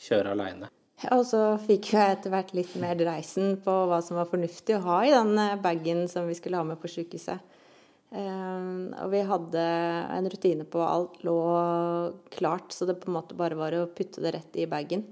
kjøre 0.00 0.34
aleine. 0.34 0.70
Ja, 1.02 1.16
og 1.18 1.24
så 1.26 1.40
fikk 1.60 1.90
jeg 1.96 2.14
etter 2.14 2.32
hvert 2.32 2.54
litt 2.56 2.74
mer 2.80 2.94
dreisen 2.96 3.58
på 3.64 3.72
hva 3.90 3.98
som 4.04 4.18
var 4.20 4.30
fornuftig 4.30 4.78
å 4.78 4.84
ha 4.86 5.00
i 5.04 5.12
den 5.12 5.34
eh, 5.42 5.58
bagen 5.60 6.06
som 6.08 6.28
vi 6.30 6.36
skulle 6.38 6.60
ha 6.60 6.66
med 6.66 6.78
på 6.80 6.90
sykehuset. 6.92 7.50
Um, 8.14 8.92
og 9.02 9.08
vi 9.10 9.24
hadde 9.26 9.62
en 10.14 10.28
rutine 10.30 10.62
på 10.70 10.78
alt 10.86 11.16
lå 11.26 11.34
klart, 12.30 12.70
så 12.70 12.86
det 12.86 13.00
på 13.02 13.10
en 13.10 13.16
måte 13.16 13.34
bare 13.34 13.58
var 13.58 13.74
å 13.74 13.88
putte 13.90 14.22
det 14.22 14.36
rett 14.36 14.58
i 14.62 14.68
bagen. 14.70 15.02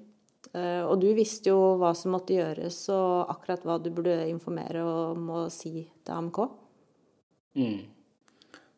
Uh, 0.53 0.85
og 0.87 1.01
du 1.03 1.09
visste 1.17 1.51
jo 1.51 1.75
hva 1.81 1.91
som 1.99 2.15
måtte 2.15 2.37
gjøres, 2.37 2.79
og 2.95 3.33
akkurat 3.33 3.67
hva 3.67 3.81
du 3.83 3.91
burde 3.91 4.21
informere 4.31 4.85
om 4.87 5.27
og 5.35 5.51
si 5.51 5.83
til 5.83 6.15
AMK. 6.15 6.41
Mm. 7.59 7.81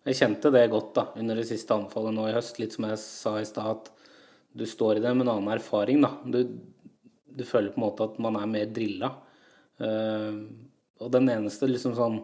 Jeg 0.04 0.18
kjente 0.18 0.50
det 0.52 0.66
godt 0.68 0.90
da, 0.98 1.06
under 1.16 1.38
det 1.40 1.46
siste 1.48 1.72
anfallet 1.72 2.12
nå 2.12 2.26
i 2.28 2.34
høst. 2.36 2.58
Litt 2.60 2.76
som 2.76 2.84
jeg 2.90 3.00
sa 3.00 3.38
i 3.40 3.46
stad, 3.48 3.78
at 3.78 4.10
du 4.54 4.66
står 4.68 4.98
i 4.98 5.04
det 5.04 5.14
med 5.16 5.24
en 5.24 5.38
annen 5.38 5.54
erfaring. 5.56 6.02
da. 6.04 6.12
Du, 6.24 6.42
du 7.24 7.44
føler 7.48 7.72
på 7.72 7.80
en 7.80 7.86
måte 7.86 8.04
at 8.06 8.20
man 8.22 8.36
er 8.36 8.50
mer 8.50 8.68
drilla. 8.68 9.14
Uh, 9.80 10.44
og 11.02 11.10
den 11.14 11.30
eneste 11.32 11.66
liksom 11.66 11.96
sånn 11.96 12.20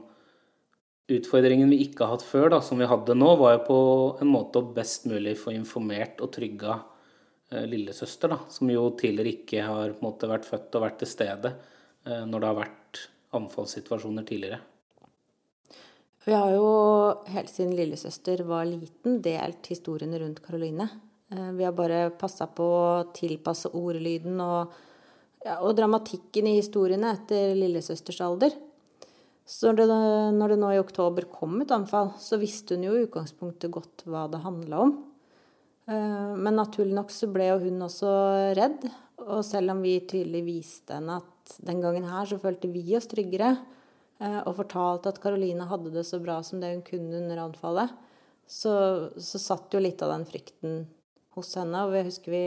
utfordringen 1.11 1.73
vi 1.73 1.81
ikke 1.87 2.05
har 2.05 2.15
hatt 2.15 2.27
før, 2.27 2.51
da, 2.53 2.61
som 2.63 2.79
vi 2.79 2.87
hadde 2.87 3.17
nå, 3.17 3.33
var 3.41 3.57
jo 3.57 3.63
på 3.67 3.79
en 4.23 4.31
måte 4.31 4.61
å 4.61 4.73
best 4.77 5.09
mulig 5.11 5.35
få 5.41 5.57
informert 5.57 6.21
og 6.23 6.31
trygga 6.37 6.77
uh, 6.77 7.65
lillesøster, 7.65 8.31
da, 8.31 8.43
som 8.53 8.71
jo 8.71 8.91
tidligere 9.01 9.41
ikke 9.41 9.65
har 9.67 9.97
på 9.97 10.05
en 10.05 10.11
måte 10.11 10.31
vært 10.31 10.47
født 10.47 10.77
og 10.77 10.85
vært 10.85 11.01
til 11.01 11.11
stede 11.11 11.57
uh, 11.57 12.23
når 12.29 12.37
det 12.37 12.53
har 12.53 12.61
vært 12.61 13.03
anfallssituasjoner 13.41 14.29
tidligere. 14.29 14.61
Vi 16.25 16.35
har 16.37 16.51
jo 16.53 16.65
helt 17.33 17.49
siden 17.49 17.73
lillesøster 17.79 18.43
var 18.45 18.67
liten, 18.69 19.23
delt 19.25 19.71
historiene 19.73 20.19
rundt 20.21 20.43
Karoline. 20.45 20.85
Eh, 21.33 21.53
vi 21.57 21.65
har 21.65 21.73
bare 21.73 22.11
passa 22.21 22.45
på 22.45 22.67
å 22.67 23.07
tilpasse 23.17 23.71
ordlyden 23.73 24.37
og, 24.45 24.75
ja, 25.41 25.57
og, 25.63 25.73
dramatikken 25.79 26.51
i 26.51 26.59
historiene 26.59 27.15
etter 27.17 27.55
lillesøsters 27.57 28.21
alder. 28.27 28.53
Så 29.49 29.73
det, 29.73 29.89
når 29.89 30.53
det, 30.53 30.61
nå 30.61 30.75
i 30.75 30.83
oktober 30.83 31.25
kom 31.33 31.57
et 31.65 31.73
anfall, 31.75 32.13
så 32.21 32.39
visste 32.39 32.77
hun 32.77 32.85
jo 32.91 32.99
i 32.99 33.07
utgangspunktet 33.07 33.73
godt 33.73 34.05
hva 34.05 34.29
det 34.31 34.45
handla 34.45 34.85
om. 34.85 34.97
Eh, 35.89 36.33
men 36.37 36.61
naturlig 36.61 37.01
nok 37.01 37.17
så 37.17 37.33
ble 37.33 37.49
jo 37.49 37.59
hun 37.65 37.89
også 37.89 38.13
redd. 38.61 38.91
Og 39.25 39.41
selv 39.49 39.73
om 39.73 39.81
vi 39.81 39.97
tydelig 40.05 40.45
viste 40.45 41.01
henne 41.01 41.17
at 41.25 41.61
den 41.65 41.81
gangen 41.81 42.13
her 42.13 42.29
så 42.29 42.37
følte 42.41 42.69
vi 42.69 42.85
oss 42.99 43.09
tryggere, 43.09 43.55
og 44.21 44.53
fortalte 44.59 45.09
at 45.09 45.19
Karoline 45.23 45.65
hadde 45.65 45.95
det 45.95 46.03
så 46.05 46.19
bra 46.21 46.43
som 46.45 46.61
det 46.61 46.75
hun 46.75 46.83
kunne 46.85 47.23
under 47.23 47.39
anfallet, 47.41 47.95
så, 48.51 48.75
så 49.17 49.41
satt 49.41 49.73
jo 49.73 49.81
litt 49.81 50.03
av 50.05 50.11
den 50.13 50.27
frykten 50.29 50.83
hos 51.37 51.55
henne. 51.57 51.87
Og 51.87 51.97
jeg 51.97 52.09
husker 52.11 52.35
vi 52.35 52.45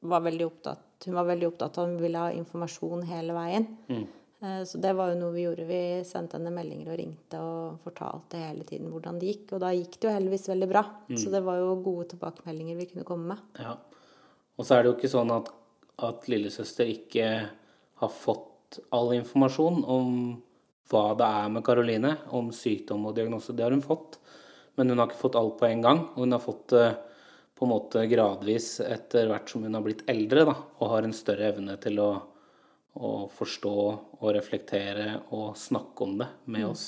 var 0.00 0.22
veldig 0.24 0.46
opptatt 0.46 1.06
Hun 1.06 1.16
var 1.16 1.28
veldig 1.28 1.48
opptatt 1.48 1.78
av 1.78 1.84
at 1.84 1.90
hun 1.90 2.00
ville 2.00 2.22
ha 2.22 2.32
informasjon 2.36 3.06
hele 3.08 3.34
veien. 3.36 3.66
Mm. 3.88 4.02
Eh, 4.40 4.62
så 4.68 4.78
det 4.80 4.92
var 4.96 5.12
jo 5.12 5.20
noe 5.20 5.32
vi 5.32 5.46
gjorde. 5.46 5.64
Vi 5.68 5.80
sendte 6.08 6.36
henne 6.36 6.52
meldinger 6.52 6.92
og 6.92 6.98
ringte 7.00 7.40
og 7.40 7.80
fortalte 7.84 8.40
hele 8.40 8.66
tiden 8.68 8.90
hvordan 8.92 9.20
det 9.20 9.30
gikk. 9.32 9.54
Og 9.56 9.62
da 9.64 9.72
gikk 9.76 9.96
det 9.96 10.08
jo 10.08 10.12
heldigvis 10.16 10.50
veldig 10.52 10.68
bra. 10.68 10.84
Mm. 11.08 11.16
Så 11.22 11.32
det 11.32 11.40
var 11.46 11.60
jo 11.60 11.78
gode 11.84 12.10
tilbakemeldinger 12.12 12.76
vi 12.80 12.88
kunne 12.92 13.08
komme 13.08 13.34
med. 13.34 13.64
Ja. 13.64 13.78
Og 14.60 14.68
så 14.68 14.76
er 14.76 14.82
det 14.82 14.92
jo 14.92 14.98
ikke 14.98 15.12
sånn 15.12 15.32
at, 15.32 15.48
at 16.04 16.28
lillesøster 16.28 16.92
ikke 16.92 17.32
har 18.00 18.12
fått 18.12 18.80
all 18.94 19.14
informasjon 19.16 19.80
om 19.88 20.14
hva 20.90 21.12
det 21.18 21.26
er 21.26 21.52
med 21.54 21.64
Karoline, 21.66 22.16
om 22.34 22.50
sykdom 22.54 23.06
og 23.08 23.14
diagnose. 23.16 23.54
Det 23.54 23.64
har 23.64 23.74
hun 23.74 23.84
fått, 23.84 24.18
men 24.78 24.90
hun 24.90 25.00
har 25.00 25.10
ikke 25.10 25.22
fått 25.22 25.38
alt 25.38 25.56
på 25.60 25.68
en 25.68 25.84
gang. 25.84 26.02
Og 26.14 26.24
hun 26.24 26.34
har 26.36 26.42
fått 26.42 26.66
det 26.74 26.88
på 27.60 27.66
en 27.66 27.74
måte 27.74 28.06
gradvis 28.08 28.78
etter 28.80 29.28
hvert 29.28 29.50
som 29.52 29.66
hun 29.66 29.76
har 29.76 29.84
blitt 29.84 30.06
eldre 30.08 30.46
da, 30.48 30.54
og 30.80 30.94
har 30.94 31.04
en 31.04 31.16
større 31.16 31.50
evne 31.52 31.76
til 31.82 32.00
å, 32.00 32.08
å 32.96 33.10
forstå 33.36 33.74
og 34.16 34.30
reflektere 34.32 35.18
og 35.36 35.52
snakke 35.60 36.06
om 36.06 36.16
det 36.22 36.30
med 36.46 36.64
mm. 36.64 36.70
oss. 36.70 36.86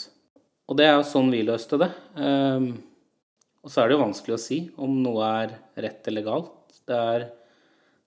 Og 0.71 0.79
det 0.79 0.87
er 0.89 0.97
jo 0.97 1.05
sånn 1.11 1.29
vi 1.35 1.43
løste 1.45 1.77
det. 1.83 1.91
Um, 2.17 2.73
og 3.63 3.71
så 3.71 3.83
er 3.83 3.91
det 3.91 3.99
jo 3.99 4.05
vanskelig 4.07 4.39
å 4.39 4.41
si 4.41 4.59
om 4.81 4.95
noe 5.05 5.29
er 5.43 5.55
rett 5.85 6.09
eller 6.09 6.25
galt. 6.27 6.81
Det 6.89 6.97
er, 6.97 7.29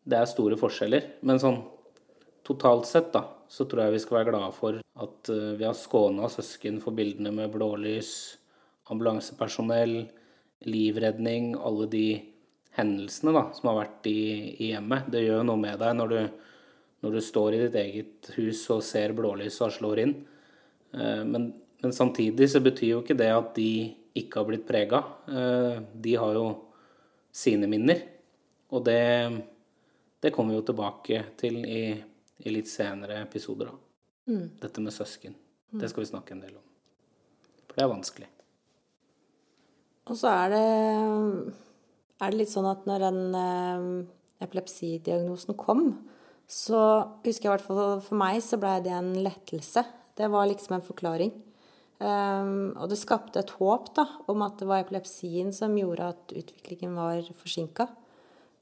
det 0.02 0.18
er 0.18 0.32
store 0.34 0.58
forskjeller. 0.60 1.12
Men 1.22 1.40
sånn 1.44 1.62
totalt 2.46 2.90
sett, 2.90 3.12
da, 3.14 3.28
så 3.52 3.66
tror 3.70 3.86
jeg 3.86 3.96
vi 3.96 4.04
skal 4.04 4.20
være 4.20 4.32
glade 4.32 4.52
for 4.56 4.80
at 4.80 5.32
eh, 5.34 5.56
vi 5.60 5.66
har 5.68 5.76
skåna 5.78 6.30
søsken 6.32 6.80
for 6.84 6.96
bildene 6.98 7.34
med 7.36 7.52
blålys, 7.54 8.12
ambulansepersonell, 8.92 9.98
livredning, 10.66 11.54
alle 11.58 11.88
de 11.92 12.08
hendelsene 12.76 13.34
da, 13.36 13.46
som 13.56 13.72
har 13.72 13.82
vært 13.84 14.10
i, 14.12 14.22
i 14.60 14.72
hjemmet. 14.74 15.10
Det 15.12 15.24
gjør 15.26 15.46
noe 15.48 15.62
med 15.62 15.80
deg 15.82 15.98
når 15.98 16.14
du, 16.14 16.22
når 17.06 17.18
du 17.18 17.22
står 17.24 17.56
i 17.56 17.62
ditt 17.66 17.78
eget 17.82 18.32
hus 18.38 18.64
og 18.74 18.84
ser 18.86 19.16
blålyset 19.18 19.68
og 19.68 19.76
slår 19.78 20.04
inn. 20.06 20.16
Eh, 20.96 21.24
men, 21.28 21.52
men, 21.84 21.96
samtidig 21.96 22.50
så 22.52 22.64
betyr 22.64 22.96
jo 22.96 23.04
ikke 23.04 23.20
det 23.20 23.32
at 23.34 23.54
de 23.58 23.70
ikke 24.16 24.42
har 24.42 24.50
blitt 24.50 24.68
prega. 24.68 25.04
Eh, 25.28 25.80
de 26.04 26.18
har 26.20 26.40
jo 26.40 26.50
sine 27.36 27.70
minner. 27.72 28.04
Og 28.76 28.84
det, 28.88 29.02
det 30.24 30.34
kommer 30.36 30.56
vi 30.56 30.60
jo 30.60 30.68
tilbake 30.72 31.24
til 31.40 31.62
i, 31.64 31.84
i 32.44 32.52
litt 32.52 32.70
senere 32.70 33.22
episoder, 33.24 33.72
da. 33.72 33.82
Mm. 34.32 34.48
Dette 34.62 34.82
med 34.84 34.94
søsken. 34.94 35.36
Mm. 35.72 35.80
Det 35.82 35.92
skal 35.92 36.04
vi 36.04 36.10
snakke 36.10 36.36
en 36.36 36.44
del 36.44 36.56
om. 36.58 36.66
For 37.68 37.78
det 37.78 37.86
er 37.86 37.92
vanskelig. 37.94 38.30
Og 40.06 40.20
så 40.20 40.30
er 40.30 40.52
det, 40.54 40.66
er 42.22 42.34
det 42.34 42.42
litt 42.42 42.52
sånn 42.52 42.68
at 42.70 42.86
når 42.90 43.06
den 43.08 43.40
eh, 43.40 43.88
epilepsidiagnosen 44.46 45.58
kom, 45.58 45.88
så 46.46 46.82
husker 47.26 47.48
jeg 47.48 47.50
i 47.50 47.54
hvert 47.56 47.66
fall 47.66 48.02
for 48.06 48.20
meg 48.22 48.38
så 48.46 48.60
blei 48.62 48.78
det 48.86 48.94
en 48.94 49.16
lettelse. 49.26 49.82
Det 50.16 50.30
var 50.32 50.48
liksom 50.50 50.78
en 50.78 50.86
forklaring. 50.86 51.34
Um, 51.96 52.76
og 52.76 52.90
det 52.92 53.00
skapte 53.00 53.40
et 53.40 53.54
håp 53.56 53.94
da, 53.96 54.04
om 54.28 54.42
at 54.44 54.60
det 54.60 54.68
var 54.68 54.84
epilepsien 54.84 55.54
som 55.56 55.78
gjorde 55.80 56.10
at 56.12 56.34
utviklingen 56.36 56.98
var 57.00 57.24
forsinka. 57.40 57.88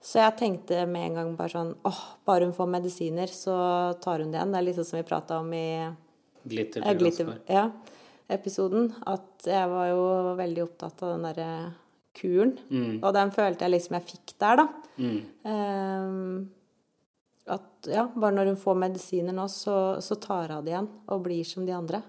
Så 0.03 0.19
jeg 0.19 0.35
tenkte 0.39 0.81
med 0.89 1.07
en 1.07 1.19
gang 1.19 1.35
bare 1.37 1.53
sånn 1.53 1.69
åh, 1.87 2.01
bare 2.27 2.49
hun 2.49 2.55
får 2.55 2.71
medisiner, 2.73 3.31
så 3.31 3.55
tar 4.03 4.19
hun 4.19 4.33
det 4.33 4.41
igjen. 4.41 4.51
Det 4.51 4.59
er 4.59 4.77
sånn 4.79 4.89
som 4.89 4.99
vi 4.99 5.05
prata 5.07 5.39
om 5.39 5.53
i 5.55 5.67
Glitter 6.43 6.83
til 6.83 6.97
glitter, 6.99 7.29
ja, 7.47 7.69
episoden. 8.35 8.89
At 9.07 9.47
jeg 9.47 9.69
var 9.71 9.87
jo 9.93 10.01
veldig 10.35 10.65
opptatt 10.65 11.05
av 11.05 11.13
den 11.13 11.23
derre 11.29 11.51
kuren. 12.19 12.57
Mm. 12.67 12.97
Og 12.99 13.13
den 13.15 13.31
følte 13.31 13.63
jeg 13.63 13.75
liksom 13.77 13.95
jeg 13.95 14.07
fikk 14.09 14.35
der, 14.43 14.59
da. 14.59 14.67
Mm. 14.99 15.21
Um, 15.47 16.51
at 17.53 17.87
ja, 17.91 18.03
bare 18.11 18.35
når 18.35 18.51
hun 18.51 18.59
får 18.59 18.81
medisiner 18.83 19.35
nå, 19.35 19.47
så, 19.51 19.77
så 20.03 20.19
tar 20.19 20.51
hun 20.51 20.67
det 20.67 20.75
igjen 20.75 20.91
og 21.07 21.23
blir 21.23 21.47
som 21.47 21.63
de 21.67 21.75
andre. 21.75 22.03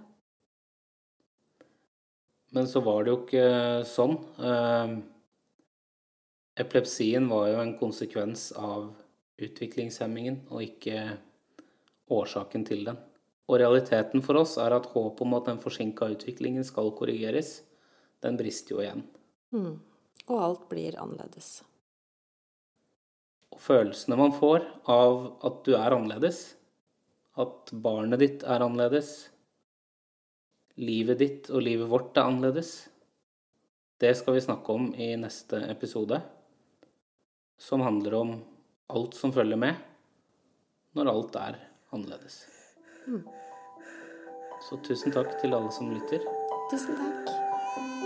Men 2.55 2.67
så 2.71 2.83
var 2.83 3.03
det 3.03 3.15
jo 3.15 3.21
ikke 3.23 3.47
sånn. 3.91 4.19
Uh, 4.39 4.99
Epilepsien 6.55 7.29
var 7.29 7.49
jo 7.51 7.59
en 7.59 7.73
konsekvens 7.79 8.53
av 8.55 8.93
utviklingshemmingen, 9.43 10.45
og 10.55 10.63
ikke 10.63 11.17
årsaken 12.15 12.63
til 12.69 12.85
den. 12.87 13.01
Og 13.51 13.59
realiteten 13.59 14.23
for 14.23 14.39
oss 14.39 14.55
er 14.63 14.77
at 14.77 14.87
håpet 14.93 15.25
om 15.27 15.35
at 15.35 15.49
den 15.51 15.59
forsinka 15.61 16.07
utviklingen 16.15 16.65
skal 16.65 16.93
korrigeres, 16.95 17.57
den 18.23 18.39
brister 18.39 18.77
jo 18.77 18.85
igjen. 18.85 19.03
Mm. 19.51 19.81
Og 20.31 20.37
alt 20.39 20.69
blir 20.71 20.95
annerledes. 21.03 21.59
Og 23.51 23.59
følelsene 23.61 24.19
man 24.19 24.37
får 24.39 24.63
av 24.91 25.19
at 25.47 25.59
du 25.67 25.75
er 25.75 25.91
annerledes, 25.99 26.55
at 27.35 27.75
barnet 27.75 28.23
ditt 28.23 28.47
er 28.47 28.63
annerledes, 28.63 29.11
livet 30.79 31.19
ditt 31.19 31.51
og 31.51 31.67
livet 31.67 31.91
vårt 31.91 32.15
er 32.15 32.31
annerledes, 32.31 32.77
det 33.99 34.15
skal 34.19 34.39
vi 34.39 34.47
snakke 34.47 34.75
om 34.75 34.89
i 34.95 35.13
neste 35.19 35.59
episode 35.71 36.23
som 37.59 37.81
handler 37.81 38.15
om 38.15 38.35
alt 38.95 39.15
som 39.15 39.33
følger 39.33 39.59
med 39.61 39.75
når 40.95 41.11
alt 41.11 41.39
er 41.41 41.59
annerledes. 41.95 42.45
Mm. 43.07 43.25
Så 44.69 44.79
tusen 44.87 45.13
takk 45.15 45.35
til 45.43 45.57
alle 45.57 45.73
som 45.75 45.91
lytter. 45.93 46.23
Tusen 46.71 46.97
takk. 47.01 48.04